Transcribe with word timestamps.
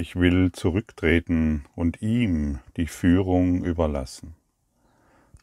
Ich 0.00 0.14
will 0.14 0.52
zurücktreten 0.52 1.64
und 1.74 2.02
ihm 2.02 2.60
die 2.76 2.86
Führung 2.86 3.64
überlassen. 3.64 4.36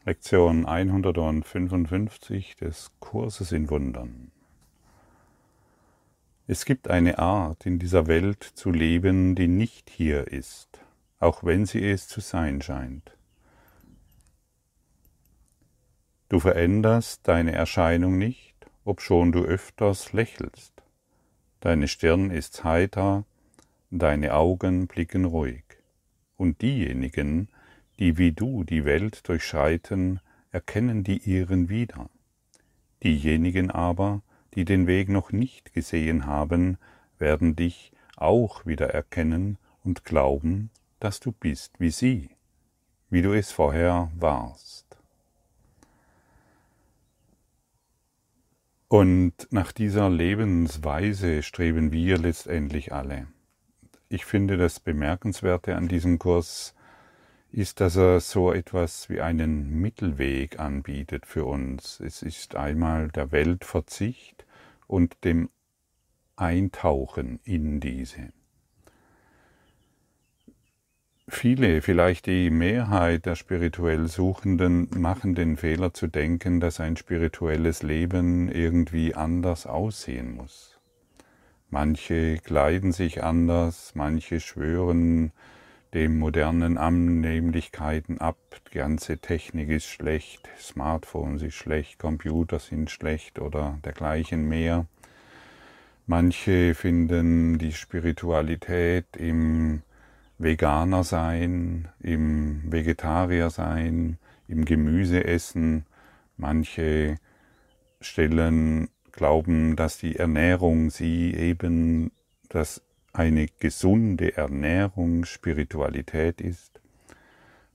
Lektion 0.05 0.65
155 0.65 2.55
des 2.55 2.89
Kurses 3.01 3.51
in 3.51 3.69
Wundern. 3.69 4.31
Es 6.47 6.63
gibt 6.63 6.89
eine 6.89 7.19
Art, 7.19 7.65
in 7.65 7.79
dieser 7.79 8.07
Welt 8.07 8.43
zu 8.43 8.71
leben, 8.71 9.35
die 9.35 9.49
nicht 9.49 9.89
hier 9.89 10.29
ist, 10.29 10.79
auch 11.19 11.43
wenn 11.43 11.65
sie 11.65 11.85
es 11.85 12.07
zu 12.07 12.21
sein 12.21 12.61
scheint. 12.61 13.17
Du 16.29 16.39
veränderst 16.39 17.27
deine 17.27 17.51
Erscheinung 17.51 18.17
nicht, 18.17 18.55
obschon 18.85 19.33
du 19.33 19.43
öfters 19.43 20.13
lächelst. 20.13 20.81
Deine 21.59 21.89
Stirn 21.89 22.31
ist 22.31 22.63
heiter, 22.63 23.25
deine 23.91 24.33
Augen 24.33 24.87
blicken 24.87 25.25
ruhig, 25.25 25.63
und 26.37 26.61
diejenigen, 26.61 27.49
die 27.99 28.17
wie 28.17 28.31
du 28.31 28.63
die 28.63 28.85
Welt 28.85 29.27
durchschreiten, 29.27 30.19
erkennen 30.51 31.03
die 31.03 31.17
ihren 31.17 31.69
wieder. 31.69 32.09
Diejenigen 33.03 33.71
aber, 33.71 34.21
die 34.53 34.65
den 34.65 34.87
Weg 34.87 35.09
noch 35.09 35.31
nicht 35.31 35.73
gesehen 35.73 36.25
haben, 36.25 36.77
werden 37.17 37.55
dich 37.55 37.91
auch 38.15 38.65
wieder 38.65 38.89
erkennen 38.89 39.57
und 39.83 40.05
glauben, 40.05 40.69
dass 40.99 41.19
du 41.19 41.31
bist 41.31 41.79
wie 41.79 41.91
sie, 41.91 42.29
wie 43.09 43.21
du 43.21 43.33
es 43.33 43.51
vorher 43.51 44.11
warst. 44.15 44.85
Und 48.87 49.33
nach 49.49 49.71
dieser 49.71 50.09
Lebensweise 50.09 51.43
streben 51.43 51.91
wir 51.91 52.17
letztendlich 52.17 52.93
alle 52.93 53.27
ich 54.15 54.25
finde, 54.25 54.55
das 54.55 54.79
Bemerkenswerte 54.79 55.75
an 55.75 55.89
diesem 55.89 56.19
Kurs 56.19 56.73
ist, 57.51 57.81
dass 57.81 57.97
er 57.97 58.21
so 58.21 58.53
etwas 58.53 59.09
wie 59.09 59.19
einen 59.19 59.81
Mittelweg 59.81 60.57
anbietet 60.57 61.25
für 61.25 61.43
uns. 61.45 61.99
Es 61.99 62.21
ist 62.21 62.55
einmal 62.55 63.09
der 63.09 63.33
Weltverzicht 63.33 64.45
und 64.87 65.23
dem 65.25 65.49
Eintauchen 66.37 67.39
in 67.43 67.81
diese. 67.81 68.31
Viele, 71.27 71.81
vielleicht 71.81 72.25
die 72.25 72.49
Mehrheit 72.51 73.25
der 73.25 73.35
spirituell 73.35 74.07
Suchenden 74.07 74.87
machen 74.95 75.35
den 75.35 75.57
Fehler 75.57 75.93
zu 75.93 76.07
denken, 76.07 76.61
dass 76.61 76.79
ein 76.79 76.95
spirituelles 76.95 77.83
Leben 77.83 78.47
irgendwie 78.47 79.13
anders 79.13 79.65
aussehen 79.65 80.35
muss. 80.35 80.74
Manche 81.69 82.37
kleiden 82.37 82.91
sich 82.91 83.23
anders, 83.23 83.93
manche 83.95 84.39
schwören 84.39 85.31
dem 85.93 86.19
modernen 86.19 86.77
Annehmlichkeiten 86.77 88.19
ab. 88.19 88.37
Die 88.69 88.77
ganze 88.77 89.17
Technik 89.17 89.69
ist 89.69 89.85
schlecht, 89.85 90.49
Smartphones 90.59 91.41
ist 91.41 91.55
schlecht, 91.55 91.99
Computer 91.99 92.59
sind 92.59 92.91
schlecht 92.91 93.39
oder 93.39 93.79
dergleichen 93.83 94.47
mehr. 94.47 94.85
Manche 96.05 96.75
finden 96.75 97.57
die 97.57 97.71
Spiritualität 97.71 99.17
im 99.17 99.81
Veganer 100.37 101.03
sein, 101.03 101.87
im 101.99 102.71
Vegetarier 102.71 103.49
sein, 103.49 104.19
im 104.47 104.65
Gemüse 104.65 105.23
essen. 105.23 105.85
Manche 106.37 107.15
stellen 108.01 108.89
glauben, 109.15 109.75
dass 109.75 109.97
die 109.97 110.17
Ernährung 110.17 110.89
sie 110.89 111.33
eben, 111.33 112.11
dass 112.49 112.81
eine 113.13 113.47
gesunde 113.59 114.35
Ernährung 114.37 115.25
Spiritualität 115.25 116.41
ist. 116.41 116.81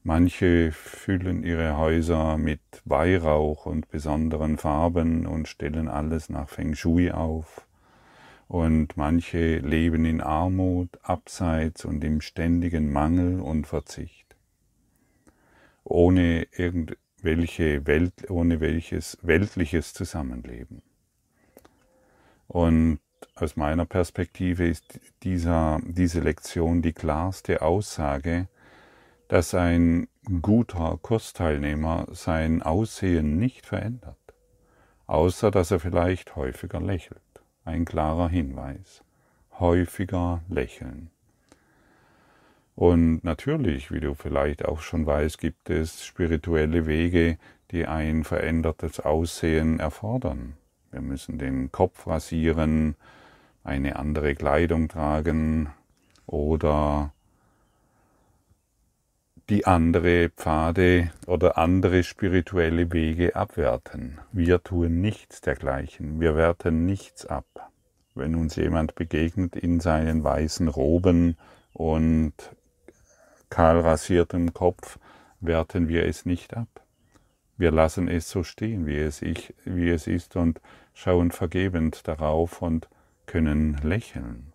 Manche 0.02 0.72
füllen 0.72 1.42
ihre 1.42 1.76
Häuser 1.76 2.38
mit 2.38 2.60
Weihrauch 2.84 3.66
und 3.66 3.90
besonderen 3.90 4.56
Farben 4.56 5.26
und 5.26 5.48
stellen 5.48 5.88
alles 5.88 6.30
nach 6.30 6.48
Feng 6.48 6.74
Shui 6.74 7.10
auf. 7.10 7.66
Und 8.48 8.96
manche 8.96 9.58
leben 9.58 10.04
in 10.04 10.20
Armut, 10.20 10.98
Abseits 11.02 11.84
und 11.84 12.02
im 12.02 12.20
ständigen 12.20 12.92
Mangel 12.92 13.40
und 13.40 13.66
Verzicht. 13.66 14.36
Ohne 15.84 16.46
irgendwelche 16.56 17.86
Welt, 17.86 18.30
ohne 18.30 18.60
welches 18.60 19.18
weltliches 19.22 19.92
Zusammenleben. 19.92 20.82
Und 22.50 22.98
aus 23.36 23.54
meiner 23.54 23.86
Perspektive 23.86 24.66
ist 24.66 24.98
dieser, 25.22 25.78
diese 25.84 26.18
Lektion 26.18 26.82
die 26.82 26.92
klarste 26.92 27.62
Aussage, 27.62 28.48
dass 29.28 29.54
ein 29.54 30.08
guter 30.42 30.98
Kursteilnehmer 31.00 32.08
sein 32.10 32.60
Aussehen 32.60 33.38
nicht 33.38 33.66
verändert, 33.66 34.18
außer 35.06 35.52
dass 35.52 35.70
er 35.70 35.78
vielleicht 35.78 36.34
häufiger 36.34 36.80
lächelt. 36.80 37.22
Ein 37.64 37.84
klarer 37.84 38.28
Hinweis. 38.28 39.04
Häufiger 39.60 40.42
lächeln. 40.48 41.10
Und 42.74 43.22
natürlich, 43.22 43.92
wie 43.92 44.00
du 44.00 44.14
vielleicht 44.14 44.64
auch 44.64 44.80
schon 44.80 45.06
weißt, 45.06 45.38
gibt 45.38 45.70
es 45.70 46.04
spirituelle 46.04 46.86
Wege, 46.86 47.38
die 47.70 47.86
ein 47.86 48.24
verändertes 48.24 48.98
Aussehen 48.98 49.78
erfordern. 49.78 50.56
Wir 50.90 51.00
müssen 51.00 51.38
den 51.38 51.70
Kopf 51.70 52.06
rasieren, 52.06 52.96
eine 53.62 53.96
andere 53.96 54.34
Kleidung 54.34 54.88
tragen 54.88 55.70
oder 56.26 57.12
die 59.50 59.66
andere 59.66 60.30
Pfade 60.30 61.10
oder 61.26 61.58
andere 61.58 62.04
spirituelle 62.04 62.92
Wege 62.92 63.34
abwerten. 63.34 64.18
Wir 64.32 64.62
tun 64.62 65.00
nichts 65.00 65.40
dergleichen. 65.40 66.20
Wir 66.20 66.36
werten 66.36 66.86
nichts 66.86 67.26
ab. 67.26 67.70
Wenn 68.14 68.36
uns 68.36 68.56
jemand 68.56 68.94
begegnet 68.94 69.56
in 69.56 69.80
seinen 69.80 70.22
weißen 70.22 70.68
Roben 70.68 71.36
und 71.72 72.34
kahl 73.48 73.80
rasiertem 73.80 74.54
Kopf, 74.54 74.98
werten 75.40 75.88
wir 75.88 76.06
es 76.06 76.26
nicht 76.26 76.56
ab. 76.56 76.68
Wir 77.60 77.72
lassen 77.72 78.08
es 78.08 78.30
so 78.30 78.42
stehen, 78.42 78.86
wie 78.86 78.96
es, 78.96 79.20
ich, 79.20 79.52
wie 79.66 79.90
es 79.90 80.06
ist 80.06 80.34
und 80.34 80.62
schauen 80.94 81.30
vergebend 81.30 82.08
darauf 82.08 82.62
und 82.62 82.88
können 83.26 83.76
lächeln. 83.82 84.54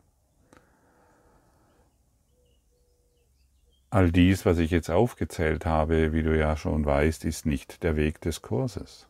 All 3.91 4.11
dies, 4.11 4.43
was 4.47 4.57
ich 4.57 4.71
jetzt 4.71 4.89
aufgezählt 4.89 5.67
habe, 5.67 6.13
wie 6.13 6.23
du 6.23 6.35
ja 6.35 6.57
schon 6.57 6.83
weißt, 6.83 7.25
ist 7.25 7.45
nicht 7.45 7.83
der 7.83 7.95
Weg 7.95 8.21
des 8.21 8.41
Kurses. 8.41 9.07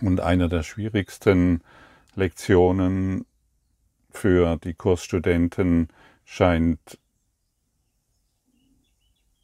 Und 0.00 0.22
einer 0.22 0.48
der 0.48 0.62
schwierigsten 0.62 1.60
Lektionen 2.14 3.26
für 4.08 4.56
die 4.56 4.72
Kursstudenten 4.72 5.88
scheint, 6.24 6.98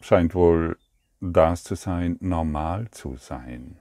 scheint 0.00 0.34
wohl 0.34 0.78
das 1.32 1.64
zu 1.64 1.74
sein, 1.74 2.16
normal 2.20 2.90
zu 2.90 3.16
sein. 3.16 3.76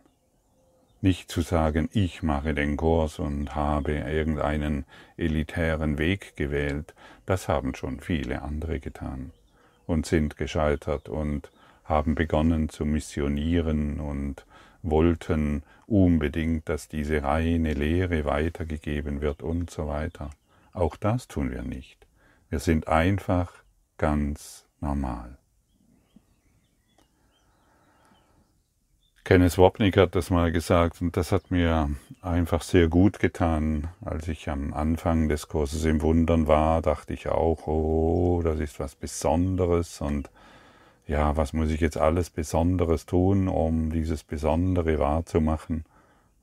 Nicht 1.02 1.30
zu 1.30 1.42
sagen, 1.42 1.90
ich 1.92 2.24
mache 2.24 2.54
den 2.54 2.78
Kurs 2.78 3.20
und 3.20 3.54
habe 3.56 3.92
irgendeinen 3.94 4.86
elitären 5.18 5.98
Weg 5.98 6.38
gewählt, 6.38 6.94
das 7.26 7.50
haben 7.50 7.76
schon 7.76 8.00
viele 8.00 8.42
andere 8.42 8.80
getan 8.80 9.32
und 9.86 10.06
sind 10.06 10.38
gescheitert 10.38 11.09
und 11.09 11.52
haben 11.84 12.16
begonnen 12.16 12.70
zu 12.70 12.86
missionieren 12.86 14.00
und 14.00 14.46
wollten 14.82 15.64
unbedingt, 15.86 16.70
dass 16.70 16.88
diese 16.88 17.24
reine 17.24 17.74
Lehre 17.74 18.24
weitergegeben 18.24 19.20
wird 19.20 19.44
und 19.44 19.70
so 19.70 19.88
weiter. 19.88 20.30
Auch 20.72 20.96
das 20.96 21.28
tun 21.28 21.52
wir 21.52 21.64
nicht. 21.64 22.08
Wir 22.50 22.59
sind 22.59 22.88
einfach 22.88 23.52
ganz 23.98 24.66
normal. 24.79 25.38
Kenneth 29.25 29.58
Wapnick 29.58 29.96
hat 29.96 30.16
das 30.16 30.29
mal 30.29 30.52
gesagt 30.52 31.02
und 31.02 31.16
das 31.16 31.31
hat 31.31 31.49
mir 31.49 31.90
einfach 32.22 32.61
sehr 32.61 32.90
gut 32.90 33.20
getan. 33.20 33.87
Als 34.03 34.28
ich 34.28 34.49
am 34.49 34.73
Anfang 34.73 35.29
des 35.29 35.47
Kurses 35.47 35.85
im 35.85 36.02
Wundern 36.02 36.47
war, 36.47 36.81
dachte 36.81 37.14
ich 37.14 37.29
auch, 37.29 37.66
oh, 37.66 38.41
das 38.43 38.59
ist 38.59 38.81
was 38.81 38.96
Besonderes 38.96 40.02
und 40.02 40.29
ja, 41.08 41.37
was 41.37 41.53
muss 41.53 41.70
ich 41.70 41.79
jetzt 41.79 41.97
alles 41.97 42.29
Besonderes 42.31 43.05
tun, 43.05 43.47
um 43.47 43.91
dieses 43.91 44.25
Besondere 44.25 44.99
wahrzumachen? 44.99 45.85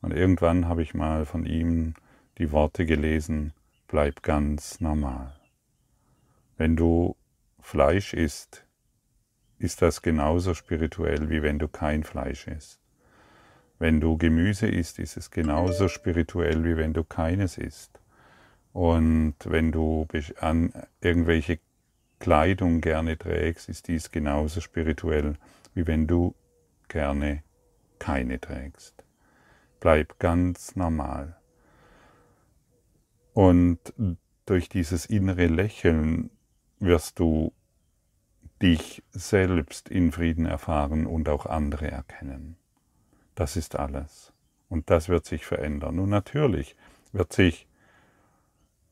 Und 0.00 0.14
irgendwann 0.14 0.66
habe 0.66 0.82
ich 0.82 0.94
mal 0.94 1.26
von 1.26 1.44
ihm 1.44 1.92
die 2.38 2.50
Worte 2.50 2.86
gelesen, 2.86 3.52
bleib 3.88 4.22
ganz 4.22 4.80
normal. 4.80 5.34
Wenn 6.56 6.76
du 6.76 7.14
Fleisch 7.60 8.14
isst, 8.14 8.64
ist 9.60 9.82
das 9.82 10.00
genauso 10.00 10.54
spirituell, 10.54 11.28
wie 11.28 11.42
wenn 11.42 11.58
du 11.58 11.68
kein 11.68 12.02
Fleisch 12.02 12.46
isst. 12.46 12.80
Wenn 13.78 14.00
du 14.00 14.16
Gemüse 14.16 14.66
isst, 14.66 14.98
ist 14.98 15.16
es 15.16 15.30
genauso 15.30 15.88
spirituell, 15.88 16.64
wie 16.64 16.76
wenn 16.76 16.94
du 16.94 17.04
keines 17.04 17.58
isst. 17.58 18.00
Und 18.72 19.34
wenn 19.44 19.70
du 19.70 20.06
an 20.40 20.72
irgendwelche 21.00 21.60
Kleidung 22.18 22.80
gerne 22.80 23.18
trägst, 23.18 23.68
ist 23.68 23.88
dies 23.88 24.10
genauso 24.10 24.60
spirituell, 24.60 25.36
wie 25.74 25.86
wenn 25.86 26.06
du 26.06 26.34
gerne 26.88 27.42
keine 27.98 28.40
trägst. 28.40 29.04
Bleib 29.78 30.18
ganz 30.18 30.74
normal. 30.74 31.36
Und 33.34 33.78
durch 34.46 34.68
dieses 34.68 35.06
innere 35.06 35.46
Lächeln 35.46 36.30
wirst 36.78 37.18
du 37.18 37.52
dich 38.62 39.02
selbst 39.10 39.88
in 39.88 40.12
Frieden 40.12 40.46
erfahren 40.46 41.06
und 41.06 41.28
auch 41.28 41.46
andere 41.46 41.90
erkennen. 41.90 42.56
Das 43.34 43.56
ist 43.56 43.76
alles. 43.76 44.32
Und 44.68 44.90
das 44.90 45.08
wird 45.08 45.24
sich 45.24 45.46
verändern. 45.46 45.98
Und 45.98 46.10
natürlich 46.10 46.76
wird 47.12 47.32
sich 47.32 47.66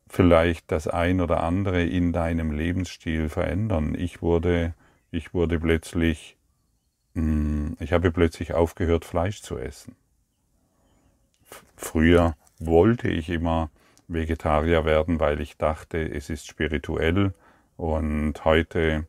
vielleicht 0.09 0.73
das 0.73 0.89
ein 0.89 1.21
oder 1.21 1.43
andere 1.43 1.85
in 1.85 2.13
deinem 2.13 2.51
Lebensstil 2.51 3.29
verändern. 3.29 3.95
Ich 3.95 4.23
wurde, 4.23 4.75
ich 5.11 5.35
wurde 5.35 5.61
plötzlich, 5.61 6.37
hm, 7.15 7.77
ich 7.79 7.93
habe 7.93 8.11
plötzlich 8.11 8.55
aufgehört, 8.55 9.05
Fleisch 9.05 9.43
zu 9.43 9.59
essen. 9.59 9.95
Früher 11.77 12.37
wollte 12.59 13.09
ich 13.09 13.29
immer 13.29 13.71
Vegetarier 14.09 14.85
werden, 14.85 15.21
weil 15.21 15.41
ich 15.41 15.59
dachte, 15.59 15.99
es 15.99 16.31
ist 16.31 16.47
spirituell 16.47 17.35
und 17.77 18.45
heute 18.45 19.07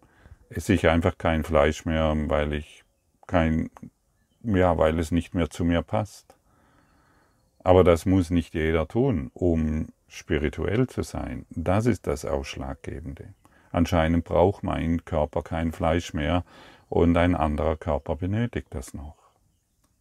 esse 0.50 0.74
ich 0.74 0.88
einfach 0.88 1.18
kein 1.18 1.44
Fleisch 1.44 1.86
mehr, 1.86 2.14
weil 2.28 2.54
ich 2.54 2.84
kein, 3.28 3.70
ja, 4.44 4.78
weil 4.78 5.00
es 5.00 5.12
nicht 5.12 5.34
mehr 5.34 5.50
zu 5.50 5.64
mir 5.64 5.82
passt. 5.82 6.36
Aber 7.64 7.84
das 7.84 8.06
muss 8.06 8.30
nicht 8.30 8.54
jeder 8.54 8.88
tun, 8.88 9.30
um 9.34 9.90
spirituell 10.08 10.88
zu 10.88 11.04
sein. 11.04 11.46
Das 11.50 11.86
ist 11.86 12.08
das 12.08 12.26
Ausschlaggebende. 12.26 13.34
Anscheinend 13.72 14.26
braucht 14.26 14.64
mein 14.64 15.06
Körper 15.06 15.44
kein 15.44 15.72
Fleisch 15.72 16.14
mehr 16.14 16.44
und 16.88 17.16
ein 17.18 17.36
anderer 17.36 17.78
Körper 17.78 18.16
benötigt 18.16 18.68
das 18.72 18.94
noch. 18.94 19.16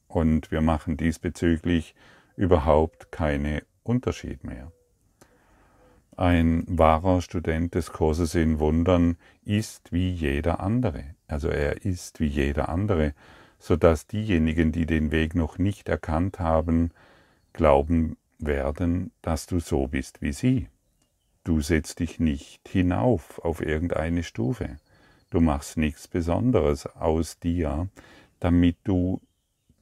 Und 0.06 0.50
wir 0.50 0.62
machen 0.62 0.96
diesbezüglich 0.96 1.94
überhaupt 2.36 3.12
keinen 3.12 3.60
Unterschied 3.82 4.44
mehr. 4.44 4.72
Ein 6.18 6.64
wahrer 6.66 7.22
Student 7.22 7.76
des 7.76 7.92
Kurses 7.92 8.34
in 8.34 8.58
Wundern 8.58 9.16
ist 9.44 9.92
wie 9.92 10.10
jeder 10.10 10.58
andere. 10.58 11.04
Also 11.28 11.46
er 11.46 11.84
ist 11.84 12.18
wie 12.18 12.26
jeder 12.26 12.68
andere, 12.70 13.14
so 13.60 13.76
dass 13.76 14.08
diejenigen, 14.08 14.72
die 14.72 14.84
den 14.84 15.12
Weg 15.12 15.36
noch 15.36 15.58
nicht 15.58 15.88
erkannt 15.88 16.40
haben, 16.40 16.90
glauben 17.52 18.16
werden, 18.40 19.12
dass 19.22 19.46
du 19.46 19.60
so 19.60 19.86
bist 19.86 20.20
wie 20.20 20.32
sie. 20.32 20.66
Du 21.44 21.60
setzt 21.60 22.00
dich 22.00 22.18
nicht 22.18 22.68
hinauf 22.68 23.38
auf 23.44 23.60
irgendeine 23.60 24.24
Stufe. 24.24 24.78
Du 25.30 25.40
machst 25.40 25.76
nichts 25.76 26.08
Besonderes 26.08 26.86
aus 26.96 27.38
dir, 27.38 27.88
damit 28.40 28.76
du 28.82 29.20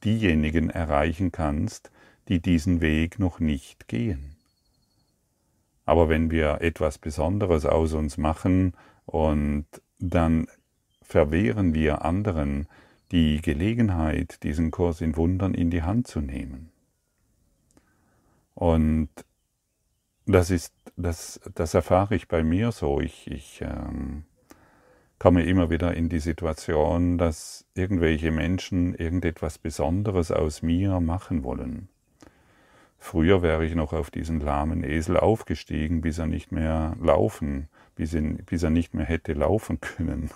diejenigen 0.03 0.69
erreichen 0.69 1.31
kannst, 1.31 1.89
die 2.27 2.39
diesen 2.43 2.79
Weg 2.79 3.17
noch 3.17 3.39
nicht 3.39 3.87
gehen. 3.87 4.36
Aber 5.87 6.09
wenn 6.09 6.29
wir 6.31 6.59
etwas 6.59 6.97
Besonderes 6.97 7.65
aus 7.65 7.93
uns 7.93 8.17
machen 8.17 8.73
und 9.05 9.65
dann 9.99 10.47
verwehren 11.01 11.73
wir 11.73 12.03
anderen 12.03 12.67
die 13.13 13.41
Gelegenheit, 13.41 14.43
diesen 14.43 14.69
Kurs 14.69 14.99
in 14.99 15.15
Wundern 15.15 15.53
in 15.53 15.71
die 15.71 15.83
Hand 15.83 16.05
zu 16.05 16.19
nehmen. 16.19 16.71
Und 18.53 19.07
das 20.25 20.51
ist, 20.51 20.73
das, 20.97 21.39
das 21.55 21.73
erfahre 21.73 22.15
ich 22.15 22.27
bei 22.27 22.43
mir 22.43 22.73
so. 22.73 22.99
Ich, 22.99 23.31
ich 23.31 23.61
ähm, 23.61 24.25
komme 25.19 25.45
immer 25.45 25.69
wieder 25.69 25.93
in 25.93 26.09
die 26.09 26.19
Situation, 26.19 27.17
dass 27.17 27.65
irgendwelche 27.75 28.31
Menschen 28.31 28.93
irgendetwas 28.93 29.57
Besonderes 29.57 30.31
aus 30.31 30.61
mir 30.61 30.99
machen 30.99 31.45
wollen. 31.45 31.87
Früher 32.99 33.41
wäre 33.41 33.65
ich 33.65 33.75
noch 33.75 33.93
auf 33.93 34.11
diesen 34.11 34.39
lahmen 34.39 34.83
Esel 34.83 35.17
aufgestiegen, 35.17 36.01
bis 36.01 36.17
er 36.17 36.27
nicht 36.27 36.51
mehr 36.51 36.95
laufen, 36.99 37.69
bis, 37.95 38.13
ihn, 38.13 38.37
bis 38.45 38.63
er 38.63 38.69
nicht 38.69 38.93
mehr 38.93 39.05
hätte 39.05 39.33
laufen 39.33 39.79
können. 39.79 40.29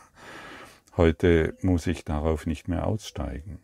Heute 0.98 1.58
muss 1.62 1.88
ich 1.88 2.06
darauf 2.06 2.46
nicht 2.46 2.68
mehr 2.68 2.88
aussteigen. 2.88 3.60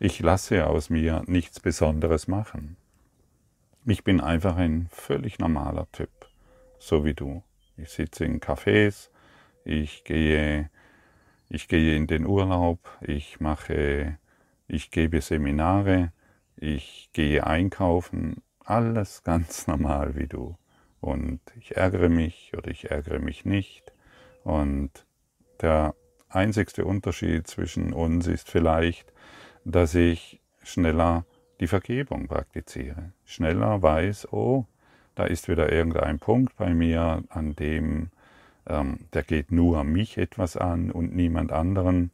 Ich 0.00 0.20
lasse 0.20 0.66
aus 0.66 0.90
mir 0.90 1.24
nichts 1.26 1.60
Besonderes 1.60 2.28
machen. 2.28 2.76
Ich 3.84 4.04
bin 4.04 4.20
einfach 4.20 4.56
ein 4.56 4.88
völlig 4.90 5.38
normaler 5.38 5.90
Typ, 5.92 6.10
so 6.78 7.04
wie 7.04 7.14
du. 7.14 7.42
Ich 7.76 7.90
sitze 7.90 8.24
in 8.24 8.40
Cafés, 8.40 9.08
ich 9.64 10.04
gehe, 10.04 10.70
ich 11.48 11.68
gehe 11.68 11.96
in 11.96 12.06
den 12.06 12.26
Urlaub, 12.26 12.78
ich 13.00 13.40
mache, 13.40 14.18
ich 14.68 14.90
gebe 14.90 15.20
Seminare, 15.20 16.12
ich 16.60 17.10
gehe 17.12 17.46
einkaufen, 17.46 18.42
alles 18.64 19.22
ganz 19.22 19.66
normal 19.68 20.16
wie 20.16 20.26
du. 20.26 20.56
Und 21.00 21.40
ich 21.56 21.76
ärgere 21.76 22.08
mich 22.08 22.52
oder 22.56 22.70
ich 22.70 22.90
ärgere 22.90 23.20
mich 23.20 23.44
nicht. 23.44 23.92
Und 24.44 24.90
der 25.60 25.94
einzigste 26.28 26.84
Unterschied 26.84 27.46
zwischen 27.46 27.92
uns 27.92 28.26
ist 28.26 28.50
vielleicht, 28.50 29.12
dass 29.64 29.94
ich 29.94 30.40
schneller 30.62 31.24
die 31.60 31.66
Vergebung 31.66 32.28
praktiziere. 32.28 33.12
Schneller 33.24 33.82
weiß, 33.82 34.32
oh, 34.32 34.66
da 35.14 35.24
ist 35.24 35.48
wieder 35.48 35.72
irgendein 35.72 36.18
Punkt 36.18 36.56
bei 36.56 36.72
mir, 36.72 37.24
an 37.28 37.56
dem 37.56 38.10
ähm, 38.68 38.98
der 39.12 39.22
geht 39.22 39.50
nur 39.50 39.82
mich 39.84 40.18
etwas 40.18 40.56
an 40.56 40.90
und 40.90 41.14
niemand 41.14 41.52
anderen 41.52 42.10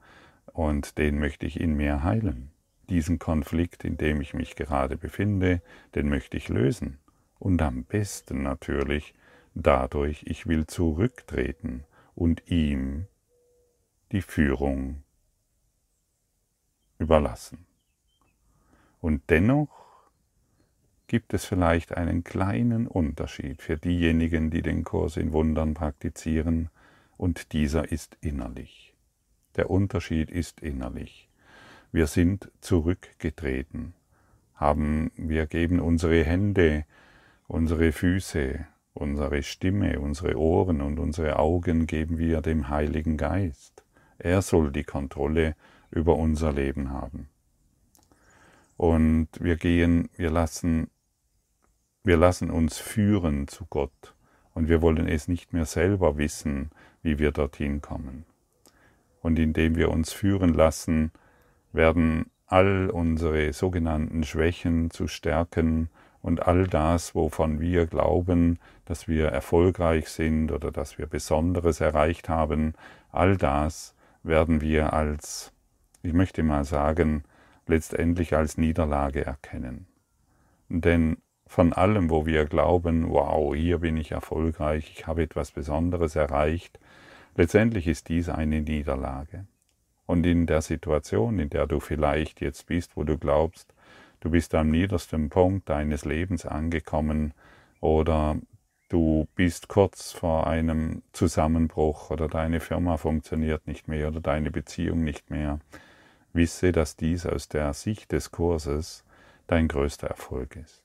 und 0.52 0.98
den 0.98 1.18
möchte 1.18 1.46
ich 1.46 1.60
in 1.60 1.74
mir 1.76 2.02
heilen. 2.02 2.50
Diesen 2.88 3.18
Konflikt, 3.18 3.84
in 3.84 3.96
dem 3.96 4.20
ich 4.20 4.34
mich 4.34 4.56
gerade 4.56 4.96
befinde, 4.96 5.62
den 5.94 6.08
möchte 6.08 6.36
ich 6.36 6.48
lösen. 6.48 6.98
Und 7.38 7.60
am 7.62 7.84
besten 7.84 8.42
natürlich 8.42 9.14
dadurch, 9.54 10.24
ich 10.26 10.46
will 10.46 10.66
zurücktreten 10.66 11.84
und 12.14 12.42
ihm 12.50 13.06
die 14.12 14.22
Führung 14.22 15.02
überlassen. 16.98 17.66
Und 19.00 19.22
dennoch 19.28 19.84
gibt 21.06 21.34
es 21.34 21.44
vielleicht 21.44 21.96
einen 21.96 22.24
kleinen 22.24 22.86
Unterschied 22.86 23.60
für 23.60 23.76
diejenigen, 23.76 24.50
die 24.50 24.62
den 24.62 24.84
Kurs 24.84 25.16
in 25.16 25.32
Wundern 25.32 25.74
praktizieren, 25.74 26.70
und 27.16 27.52
dieser 27.52 27.92
ist 27.92 28.16
innerlich. 28.20 28.94
Der 29.56 29.70
Unterschied 29.70 30.30
ist 30.30 30.60
innerlich. 30.60 31.28
Wir 31.94 32.08
sind 32.08 32.50
zurückgetreten, 32.60 33.94
haben, 34.56 35.12
wir 35.14 35.46
geben 35.46 35.78
unsere 35.78 36.24
Hände, 36.24 36.86
unsere 37.46 37.92
Füße, 37.92 38.66
unsere 38.94 39.44
Stimme, 39.44 40.00
unsere 40.00 40.36
Ohren 40.36 40.80
und 40.80 40.98
unsere 40.98 41.38
Augen 41.38 41.86
geben 41.86 42.18
wir 42.18 42.40
dem 42.40 42.68
Heiligen 42.68 43.16
Geist. 43.16 43.84
Er 44.18 44.42
soll 44.42 44.72
die 44.72 44.82
Kontrolle 44.82 45.54
über 45.92 46.16
unser 46.16 46.52
Leben 46.52 46.90
haben. 46.90 47.28
Und 48.76 49.28
wir 49.38 49.54
gehen, 49.54 50.08
wir 50.16 50.32
lassen, 50.32 50.90
wir 52.02 52.16
lassen 52.16 52.50
uns 52.50 52.76
führen 52.76 53.46
zu 53.46 53.66
Gott. 53.66 54.16
Und 54.52 54.66
wir 54.66 54.82
wollen 54.82 55.06
es 55.06 55.28
nicht 55.28 55.52
mehr 55.52 55.64
selber 55.64 56.18
wissen, 56.18 56.72
wie 57.02 57.20
wir 57.20 57.30
dorthin 57.30 57.80
kommen. 57.80 58.24
Und 59.20 59.38
indem 59.38 59.76
wir 59.76 59.92
uns 59.92 60.12
führen 60.12 60.54
lassen, 60.54 61.12
werden 61.74 62.30
all 62.46 62.88
unsere 62.90 63.52
sogenannten 63.52 64.24
Schwächen 64.24 64.90
zu 64.90 65.08
Stärken 65.08 65.90
und 66.22 66.46
all 66.46 66.66
das, 66.66 67.14
wovon 67.14 67.60
wir 67.60 67.86
glauben, 67.86 68.58
dass 68.84 69.08
wir 69.08 69.26
erfolgreich 69.26 70.08
sind 70.08 70.52
oder 70.52 70.70
dass 70.70 70.98
wir 70.98 71.06
Besonderes 71.06 71.80
erreicht 71.80 72.28
haben, 72.28 72.74
all 73.10 73.36
das 73.36 73.94
werden 74.22 74.60
wir 74.60 74.92
als, 74.92 75.52
ich 76.02 76.12
möchte 76.12 76.42
mal 76.42 76.64
sagen, 76.64 77.24
letztendlich 77.66 78.34
als 78.34 78.56
Niederlage 78.56 79.24
erkennen. 79.24 79.86
Denn 80.68 81.18
von 81.46 81.72
allem, 81.72 82.08
wo 82.08 82.24
wir 82.24 82.46
glauben, 82.46 83.10
wow, 83.10 83.54
hier 83.54 83.78
bin 83.78 83.96
ich 83.96 84.12
erfolgreich, 84.12 84.92
ich 84.96 85.06
habe 85.06 85.22
etwas 85.22 85.50
Besonderes 85.50 86.16
erreicht, 86.16 86.80
letztendlich 87.36 87.86
ist 87.86 88.08
dies 88.08 88.28
eine 88.28 88.62
Niederlage. 88.62 89.46
Und 90.06 90.26
in 90.26 90.46
der 90.46 90.62
Situation, 90.62 91.38
in 91.38 91.50
der 91.50 91.66
du 91.66 91.80
vielleicht 91.80 92.40
jetzt 92.40 92.66
bist, 92.66 92.96
wo 92.96 93.04
du 93.04 93.16
glaubst, 93.16 93.72
du 94.20 94.30
bist 94.30 94.54
am 94.54 94.70
niedersten 94.70 95.30
Punkt 95.30 95.68
deines 95.68 96.04
Lebens 96.04 96.44
angekommen 96.46 97.32
oder 97.80 98.36
du 98.88 99.26
bist 99.34 99.68
kurz 99.68 100.12
vor 100.12 100.46
einem 100.46 101.02
Zusammenbruch 101.12 102.10
oder 102.10 102.28
deine 102.28 102.60
Firma 102.60 102.96
funktioniert 102.96 103.66
nicht 103.66 103.88
mehr 103.88 104.08
oder 104.08 104.20
deine 104.20 104.50
Beziehung 104.50 105.04
nicht 105.04 105.30
mehr, 105.30 105.58
Wisse, 106.32 106.72
dass 106.72 106.96
dies 106.96 107.26
aus 107.26 107.48
der 107.48 107.72
Sicht 107.74 108.12
des 108.12 108.30
Kurses 108.30 109.04
dein 109.46 109.68
größter 109.68 110.08
Erfolg 110.08 110.56
ist. 110.56 110.84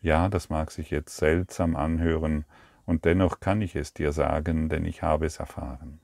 Ja, 0.00 0.28
das 0.28 0.50
mag 0.50 0.70
sich 0.70 0.90
jetzt 0.90 1.16
seltsam 1.16 1.76
anhören 1.76 2.44
Und 2.86 3.04
dennoch 3.06 3.40
kann 3.40 3.62
ich 3.62 3.76
es 3.76 3.94
dir 3.94 4.12
sagen, 4.12 4.68
denn 4.68 4.84
ich 4.84 5.02
habe 5.02 5.26
es 5.26 5.38
erfahren. 5.38 6.00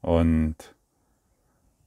Und 0.00 0.74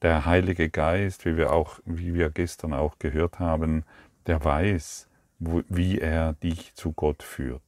der 0.01 0.25
Heilige 0.25 0.69
Geist, 0.69 1.25
wie 1.25 1.37
wir 1.37 1.51
auch, 1.51 1.79
wie 1.85 2.13
wir 2.13 2.29
gestern 2.29 2.73
auch 2.73 2.97
gehört 2.99 3.39
haben, 3.39 3.83
der 4.27 4.43
weiß, 4.43 5.07
wie 5.39 5.99
er 5.99 6.33
dich 6.33 6.73
zu 6.75 6.91
Gott 6.91 7.23
führt. 7.23 7.61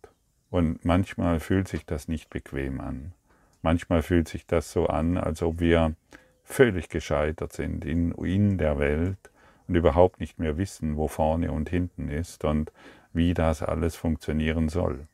Und 0.49 0.85
manchmal 0.85 1.39
fühlt 1.39 1.67
sich 1.67 1.85
das 1.85 2.07
nicht 2.07 2.29
bequem 2.29 2.79
an. 2.79 3.13
Manchmal 3.61 4.03
fühlt 4.03 4.27
sich 4.27 4.45
das 4.45 4.71
so 4.71 4.87
an, 4.87 5.17
als 5.17 5.41
ob 5.41 5.59
wir 5.59 5.95
völlig 6.43 6.89
gescheitert 6.89 7.53
sind 7.53 7.85
in, 7.85 8.11
in 8.11 8.57
der 8.57 8.77
Welt 8.77 9.31
und 9.67 9.75
überhaupt 9.75 10.19
nicht 10.19 10.39
mehr 10.39 10.57
wissen, 10.57 10.97
wo 10.97 11.07
vorne 11.07 11.51
und 11.51 11.69
hinten 11.69 12.09
ist 12.09 12.43
und 12.43 12.71
wie 13.13 13.33
das 13.33 13.63
alles 13.63 13.95
funktionieren 13.95 14.69
soll. 14.69 15.07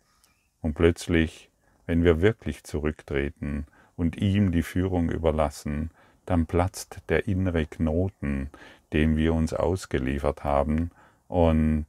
Und 0.61 0.73
plötzlich, 0.73 1.49
wenn 1.85 2.03
wir 2.03 2.21
wirklich 2.21 2.63
zurücktreten 2.63 3.65
und 3.95 4.17
ihm 4.17 4.51
die 4.51 4.63
Führung 4.63 5.09
überlassen, 5.09 5.91
dann 6.29 6.45
platzt 6.45 7.00
der 7.09 7.27
innere 7.27 7.65
Knoten, 7.65 8.51
dem 8.93 9.17
wir 9.17 9.33
uns 9.33 9.53
ausgeliefert 9.53 10.43
haben, 10.43 10.91
und 11.27 11.86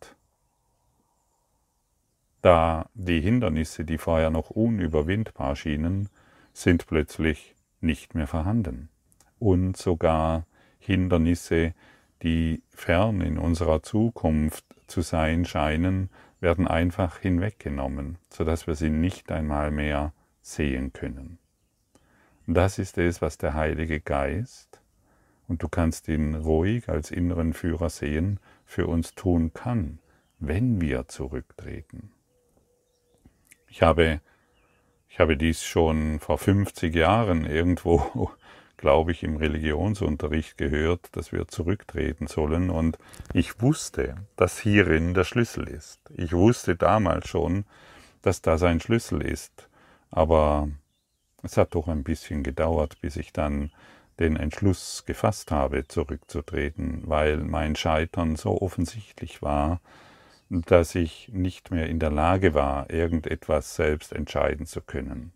da 2.42 2.88
die 2.94 3.20
Hindernisse, 3.20 3.84
die 3.84 3.98
vorher 3.98 4.30
noch 4.30 4.50
unüberwindbar 4.50 5.56
schienen, 5.56 6.08
sind 6.52 6.86
plötzlich 6.86 7.54
nicht 7.80 8.14
mehr 8.14 8.26
vorhanden. 8.26 8.88
Und 9.38 9.76
sogar 9.76 10.46
Hindernisse, 10.78 11.74
die 12.22 12.62
fern 12.70 13.20
in 13.20 13.38
unserer 13.38 13.82
Zukunft 13.82 14.64
zu 14.86 15.02
sein 15.02 15.44
scheinen, 15.44 16.08
werden 16.40 16.66
einfach 16.66 17.18
hinweggenommen, 17.18 18.16
sodass 18.30 18.66
wir 18.66 18.74
sie 18.74 18.90
nicht 18.90 19.30
einmal 19.30 19.70
mehr 19.70 20.12
sehen 20.40 20.92
können. 20.94 21.39
Das 22.52 22.80
ist 22.80 22.98
es, 22.98 23.22
was 23.22 23.38
der 23.38 23.54
Heilige 23.54 24.00
Geist, 24.00 24.80
und 25.46 25.62
du 25.62 25.68
kannst 25.68 26.08
ihn 26.08 26.34
ruhig 26.34 26.88
als 26.88 27.12
inneren 27.12 27.54
Führer 27.54 27.90
sehen, 27.90 28.40
für 28.64 28.88
uns 28.88 29.14
tun 29.14 29.52
kann, 29.52 30.00
wenn 30.40 30.80
wir 30.80 31.06
zurücktreten. 31.06 32.10
Ich 33.68 33.82
habe, 33.82 34.20
ich 35.08 35.20
habe 35.20 35.36
dies 35.36 35.62
schon 35.62 36.18
vor 36.18 36.38
50 36.38 36.92
Jahren 36.92 37.46
irgendwo 37.46 38.32
glaube 38.76 39.12
ich, 39.12 39.22
im 39.22 39.36
Religionsunterricht 39.36 40.58
gehört, 40.58 41.14
dass 41.14 41.30
wir 41.30 41.46
zurücktreten 41.46 42.26
sollen. 42.26 42.68
Und 42.70 42.98
ich 43.32 43.62
wusste, 43.62 44.16
dass 44.34 44.58
hierin 44.58 45.14
der 45.14 45.24
Schlüssel 45.24 45.68
ist. 45.68 46.00
Ich 46.16 46.32
wusste 46.32 46.74
damals 46.74 47.28
schon, 47.28 47.64
dass 48.22 48.42
das 48.42 48.64
ein 48.64 48.80
Schlüssel 48.80 49.22
ist. 49.22 49.68
Aber 50.10 50.68
es 51.42 51.56
hat 51.56 51.74
doch 51.74 51.88
ein 51.88 52.02
bisschen 52.02 52.42
gedauert, 52.42 53.00
bis 53.00 53.16
ich 53.16 53.32
dann 53.32 53.70
den 54.18 54.36
Entschluss 54.36 55.04
gefasst 55.06 55.50
habe, 55.50 55.88
zurückzutreten, 55.88 57.02
weil 57.04 57.38
mein 57.38 57.74
Scheitern 57.74 58.36
so 58.36 58.60
offensichtlich 58.60 59.40
war, 59.40 59.80
dass 60.50 60.94
ich 60.94 61.30
nicht 61.32 61.70
mehr 61.70 61.88
in 61.88 61.98
der 61.98 62.10
Lage 62.10 62.54
war, 62.54 62.90
irgendetwas 62.90 63.76
selbst 63.76 64.12
entscheiden 64.12 64.66
zu 64.66 64.80
können. 64.82 65.32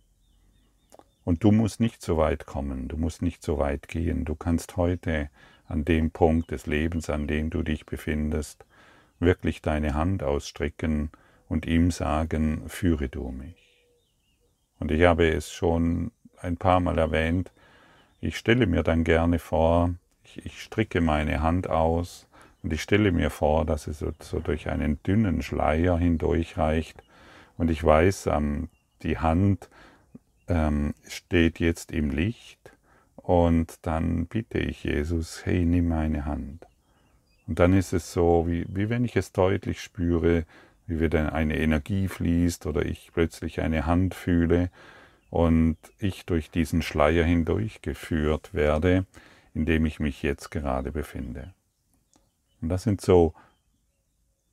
Und 1.25 1.43
du 1.43 1.53
musst 1.53 1.81
nicht 1.81 2.03
so 2.03 2.19
weit 2.19 2.45
kommen, 2.45 2.89
du 2.89 2.99
musst 2.99 3.23
nicht 3.23 3.43
so 3.43 3.59
weit 3.59 3.89
gehen. 3.89 4.27
Du 4.27 4.35
kannst 4.35 4.77
heute 4.77 5.31
an 5.67 5.87
dem 5.87 6.11
Punkt 6.11 6.51
des 6.51 6.67
Lebens, 6.67 7.09
an 7.09 7.27
dem 7.27 7.49
du 7.49 7.63
dich 7.63 7.87
befindest, 7.87 8.67
wirklich 9.21 9.63
deine 9.63 9.95
Hand 9.95 10.23
ausstrecken 10.23 11.11
und 11.49 11.65
ihm 11.65 11.91
sagen, 11.91 12.69
führe 12.69 13.09
du 13.09 13.31
mich. 13.31 13.64
Und 14.85 14.91
ich 14.91 15.05
habe 15.05 15.27
es 15.27 15.51
schon 15.51 16.11
ein 16.43 16.59
paar 16.59 16.79
Mal 16.79 16.99
erwähnt, 16.99 17.51
ich 18.21 18.37
stelle 18.37 18.67
mir 18.67 18.83
dann 18.83 19.03
gerne 19.03 19.39
vor, 19.39 19.95
ich, 20.25 20.45
ich 20.45 20.63
stricke 20.63 21.01
meine 21.01 21.41
Hand 21.41 21.71
aus 21.71 22.27
und 22.63 22.71
ich 22.71 22.83
stelle 22.83 23.11
mir 23.11 23.31
vor, 23.31 23.65
dass 23.65 23.87
es 23.87 24.01
so, 24.01 24.13
so 24.21 24.41
durch 24.41 24.69
einen 24.69 25.03
dünnen 25.03 25.41
Schleier 25.41 25.97
hindurchreicht 25.97 27.03
und 27.57 27.71
ich 27.71 27.83
weiß, 27.83 28.27
ähm, 28.27 28.69
die 29.03 29.17
Hand 29.17 29.71
ähm, 30.49 30.93
steht 31.09 31.61
jetzt 31.61 31.91
im 31.91 32.11
Licht 32.11 32.71
und 33.17 33.79
dann 33.81 34.27
bitte 34.27 34.59
ich 34.59 34.85
Jesus, 34.85 35.47
hey, 35.47 35.65
nimm 35.65 35.89
meine 35.89 36.27
Hand. 36.27 36.67
Und 37.47 37.59
dann 37.59 37.73
ist 37.73 37.95
es 37.95 38.13
so, 38.13 38.45
wie, 38.47 38.67
wie 38.69 38.91
wenn 38.91 39.07
ich 39.07 39.17
es 39.17 39.33
deutlich 39.33 39.81
spüre, 39.81 40.45
wie 40.87 41.01
wieder 41.01 41.33
eine 41.33 41.59
Energie 41.59 42.09
fließt 42.09 42.67
oder 42.67 42.85
ich 42.85 43.11
plötzlich 43.13 43.61
eine 43.61 43.87
Hand 43.87 44.15
fühle 44.15 44.71
und 45.31 45.77
ich 45.99 46.27
durch 46.27 46.51
diesen 46.51 46.83
Schleier 46.83 47.25
hindurchgeführt 47.25 48.55
werde, 48.55 49.07
in 49.55 49.67
dem 49.67 49.87
ich 49.87 50.01
mich 50.01 50.23
jetzt 50.23 50.51
gerade 50.51 50.93
befinde. 50.93 51.55
Und 52.61 52.69
das 52.69 52.83
sind 52.83 53.01
so 53.01 53.35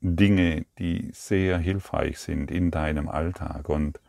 Dinge, 0.00 0.66
die 0.78 1.10
sehr 1.12 1.58
hilfreich 1.58 2.18
sind 2.18 2.50
in 2.50 2.70
deinem 2.70 3.08
Alltag 3.08 3.68
und 3.68 4.00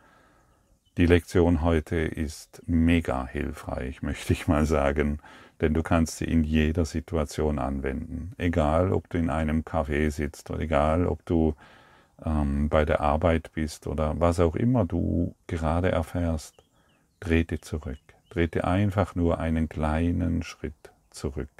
die 0.96 1.06
Lektion 1.06 1.62
heute 1.62 1.96
ist 1.96 2.62
mega 2.66 3.26
hilfreich, 3.26 4.02
möchte 4.02 4.32
ich 4.32 4.48
mal 4.48 4.66
sagen, 4.66 5.18
denn 5.60 5.74
du 5.74 5.82
kannst 5.82 6.18
sie 6.18 6.24
in 6.24 6.44
jeder 6.44 6.84
Situation 6.84 7.58
anwenden. 7.58 8.32
Egal, 8.38 8.92
ob 8.92 9.08
du 9.10 9.18
in 9.18 9.30
einem 9.30 9.62
Café 9.62 10.10
sitzt 10.10 10.50
oder 10.50 10.60
egal, 10.60 11.06
ob 11.06 11.24
du 11.26 11.54
ähm, 12.24 12.68
bei 12.68 12.84
der 12.84 13.00
Arbeit 13.00 13.52
bist 13.52 13.86
oder 13.86 14.18
was 14.20 14.40
auch 14.40 14.56
immer 14.56 14.84
du 14.84 15.34
gerade 15.46 15.90
erfährst, 15.90 16.62
trete 17.20 17.60
zurück. 17.60 17.98
Trete 18.30 18.64
einfach 18.64 19.14
nur 19.14 19.38
einen 19.38 19.68
kleinen 19.68 20.42
Schritt 20.42 20.92
zurück. 21.10 21.50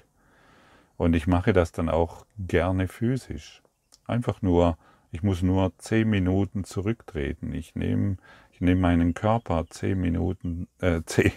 Und 0.96 1.14
ich 1.14 1.26
mache 1.26 1.52
das 1.52 1.72
dann 1.72 1.88
auch 1.88 2.26
gerne 2.38 2.88
physisch. 2.88 3.62
Einfach 4.06 4.42
nur, 4.42 4.76
ich 5.12 5.22
muss 5.22 5.42
nur 5.42 5.72
zehn 5.78 6.10
Minuten 6.10 6.64
zurücktreten. 6.64 7.52
Ich 7.52 7.74
nehme 7.74 8.16
ich 8.54 8.60
nehme 8.60 8.82
meinen 8.82 9.14
Körper 9.14 9.66
zehn 9.68 10.00
Minuten, 10.00 10.68
äh, 10.80 11.02
zehn, 11.06 11.32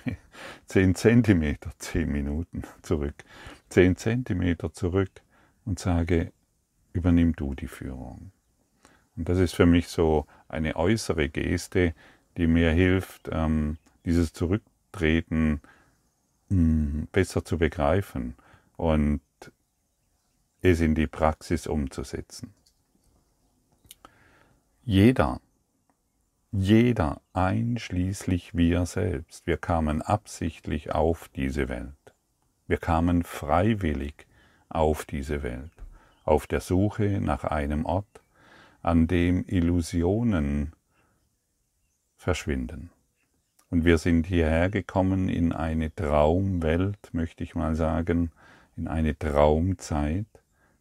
zehn 0.68 0.94
Zentimeter, 0.94 1.72
zehn 1.80 2.12
Minuten 2.12 2.62
zurück, 2.84 3.16
zehn 3.70 3.96
Zentimeter 3.96 4.72
zurück 4.72 5.10
und 5.66 5.80
sage, 5.80 6.32
übernimm 6.94 7.36
du 7.36 7.56
die 7.56 7.68
Führung. 7.68 8.32
Und 9.18 9.28
das 9.28 9.40
ist 9.40 9.56
für 9.56 9.66
mich 9.66 9.88
so 9.88 10.26
eine 10.48 10.76
äußere 10.76 11.30
Geste, 11.30 11.94
die 12.38 12.48
mir 12.48 12.72
hilft, 12.72 13.30
ähm, 13.32 13.78
dieses 14.06 14.32
Zurücktreten 14.32 15.62
hm, 16.50 17.08
besser 17.12 17.44
zu 17.44 17.58
begreifen 17.58 18.36
und 18.78 19.22
es 20.62 20.80
in 20.80 20.96
die 20.96 21.08
Praxis 21.08 21.68
umzusetzen. 21.68 22.54
Jeder 24.84 25.42
jeder, 26.52 27.22
einschließlich 27.34 28.56
wir 28.56 28.86
selbst. 28.86 29.46
Wir 29.46 29.58
kamen 29.58 30.02
absichtlich 30.02 30.92
auf 30.92 31.30
diese 31.36 31.68
Welt. 31.68 31.94
Wir 32.68 32.78
kamen 32.78 33.24
freiwillig 33.24 34.26
auf 34.70 35.06
diese 35.06 35.44
Welt, 35.44 35.72
auf 36.24 36.48
der 36.48 36.62
Suche 36.62 37.20
nach 37.22 37.44
einem 37.44 37.86
Ort, 37.86 38.22
an 38.82 39.08
dem 39.08 39.44
Illusionen 39.48 40.74
verschwinden. 42.16 42.90
Und 43.70 43.84
wir 43.84 43.98
sind 43.98 44.28
hierher 44.28 44.70
gekommen 44.70 45.28
in 45.28 45.52
eine 45.52 45.94
Traumwelt, 45.94 47.14
möchte 47.14 47.44
ich 47.44 47.56
mal 47.56 47.76
sagen, 47.76 48.32
in 48.78 48.88
eine 48.88 49.18
Traumzeit, 49.18 50.28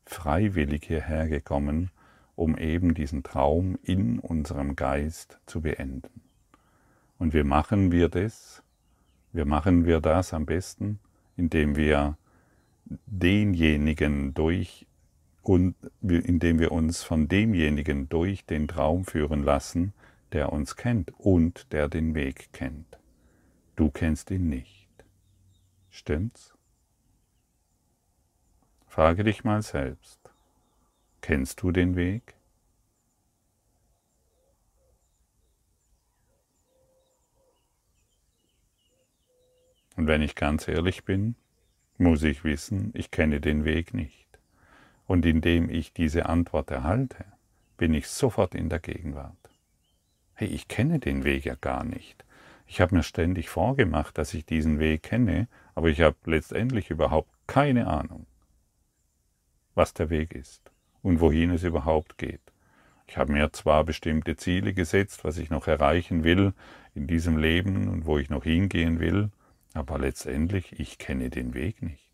freiwillig 0.04 0.84
hierher 0.84 1.28
gekommen, 1.28 1.90
um 2.36 2.56
eben 2.56 2.94
diesen 2.94 3.22
Traum 3.22 3.78
in 3.82 4.20
unserem 4.20 4.76
Geist 4.76 5.40
zu 5.46 5.62
beenden. 5.62 6.22
Und 7.18 7.34
wie 7.34 7.42
machen 7.42 7.90
wir 7.90 8.08
das? 8.08 8.62
Wie 9.32 9.44
machen 9.44 9.84
wir 9.84 10.00
das 10.00 10.32
am 10.32 10.46
besten? 10.46 11.00
Indem 11.36 11.76
wir 11.76 12.16
denjenigen 13.06 14.32
durch 14.34 14.86
und 15.46 15.76
indem 16.02 16.58
wir 16.58 16.72
uns 16.72 17.04
von 17.04 17.28
demjenigen 17.28 18.08
durch 18.08 18.46
den 18.46 18.66
Traum 18.66 19.04
führen 19.04 19.44
lassen, 19.44 19.92
der 20.32 20.52
uns 20.52 20.74
kennt 20.74 21.12
und 21.18 21.72
der 21.72 21.88
den 21.88 22.16
Weg 22.16 22.52
kennt. 22.52 22.98
Du 23.76 23.88
kennst 23.88 24.32
ihn 24.32 24.48
nicht. 24.48 24.88
Stimmt's? 25.88 26.52
Frage 28.88 29.22
dich 29.22 29.44
mal 29.44 29.62
selbst. 29.62 30.18
Kennst 31.20 31.62
du 31.62 31.70
den 31.70 31.94
Weg? 31.94 32.34
Und 39.94 40.08
wenn 40.08 40.22
ich 40.22 40.34
ganz 40.34 40.66
ehrlich 40.66 41.04
bin, 41.04 41.36
muss 41.98 42.24
ich 42.24 42.42
wissen, 42.42 42.90
ich 42.94 43.12
kenne 43.12 43.40
den 43.40 43.64
Weg 43.64 43.94
nicht. 43.94 44.25
Und 45.06 45.24
indem 45.24 45.70
ich 45.70 45.92
diese 45.92 46.26
Antwort 46.26 46.70
erhalte, 46.70 47.24
bin 47.76 47.94
ich 47.94 48.08
sofort 48.08 48.54
in 48.54 48.68
der 48.68 48.80
Gegenwart. 48.80 49.36
Hey, 50.34 50.48
ich 50.48 50.68
kenne 50.68 50.98
den 50.98 51.24
Weg 51.24 51.44
ja 51.44 51.54
gar 51.54 51.84
nicht. 51.84 52.24
Ich 52.66 52.80
habe 52.80 52.96
mir 52.96 53.02
ständig 53.02 53.48
vorgemacht, 53.48 54.18
dass 54.18 54.34
ich 54.34 54.44
diesen 54.44 54.78
Weg 54.78 55.04
kenne, 55.04 55.48
aber 55.74 55.88
ich 55.88 56.00
habe 56.00 56.16
letztendlich 56.24 56.90
überhaupt 56.90 57.30
keine 57.46 57.86
Ahnung, 57.86 58.26
was 59.74 59.94
der 59.94 60.10
Weg 60.10 60.34
ist 60.34 60.72
und 61.02 61.20
wohin 61.20 61.50
es 61.50 61.62
überhaupt 61.62 62.18
geht. 62.18 62.40
Ich 63.06 63.16
habe 63.16 63.32
mir 63.32 63.52
zwar 63.52 63.84
bestimmte 63.84 64.36
Ziele 64.36 64.74
gesetzt, 64.74 65.24
was 65.24 65.38
ich 65.38 65.48
noch 65.48 65.68
erreichen 65.68 66.24
will 66.24 66.52
in 66.94 67.06
diesem 67.06 67.38
Leben 67.38 67.88
und 67.88 68.04
wo 68.04 68.18
ich 68.18 68.30
noch 68.30 68.42
hingehen 68.42 68.98
will, 68.98 69.30
aber 69.74 69.98
letztendlich, 69.98 70.78
ich 70.80 70.98
kenne 70.98 71.30
den 71.30 71.54
Weg 71.54 71.82
nicht. 71.82 72.05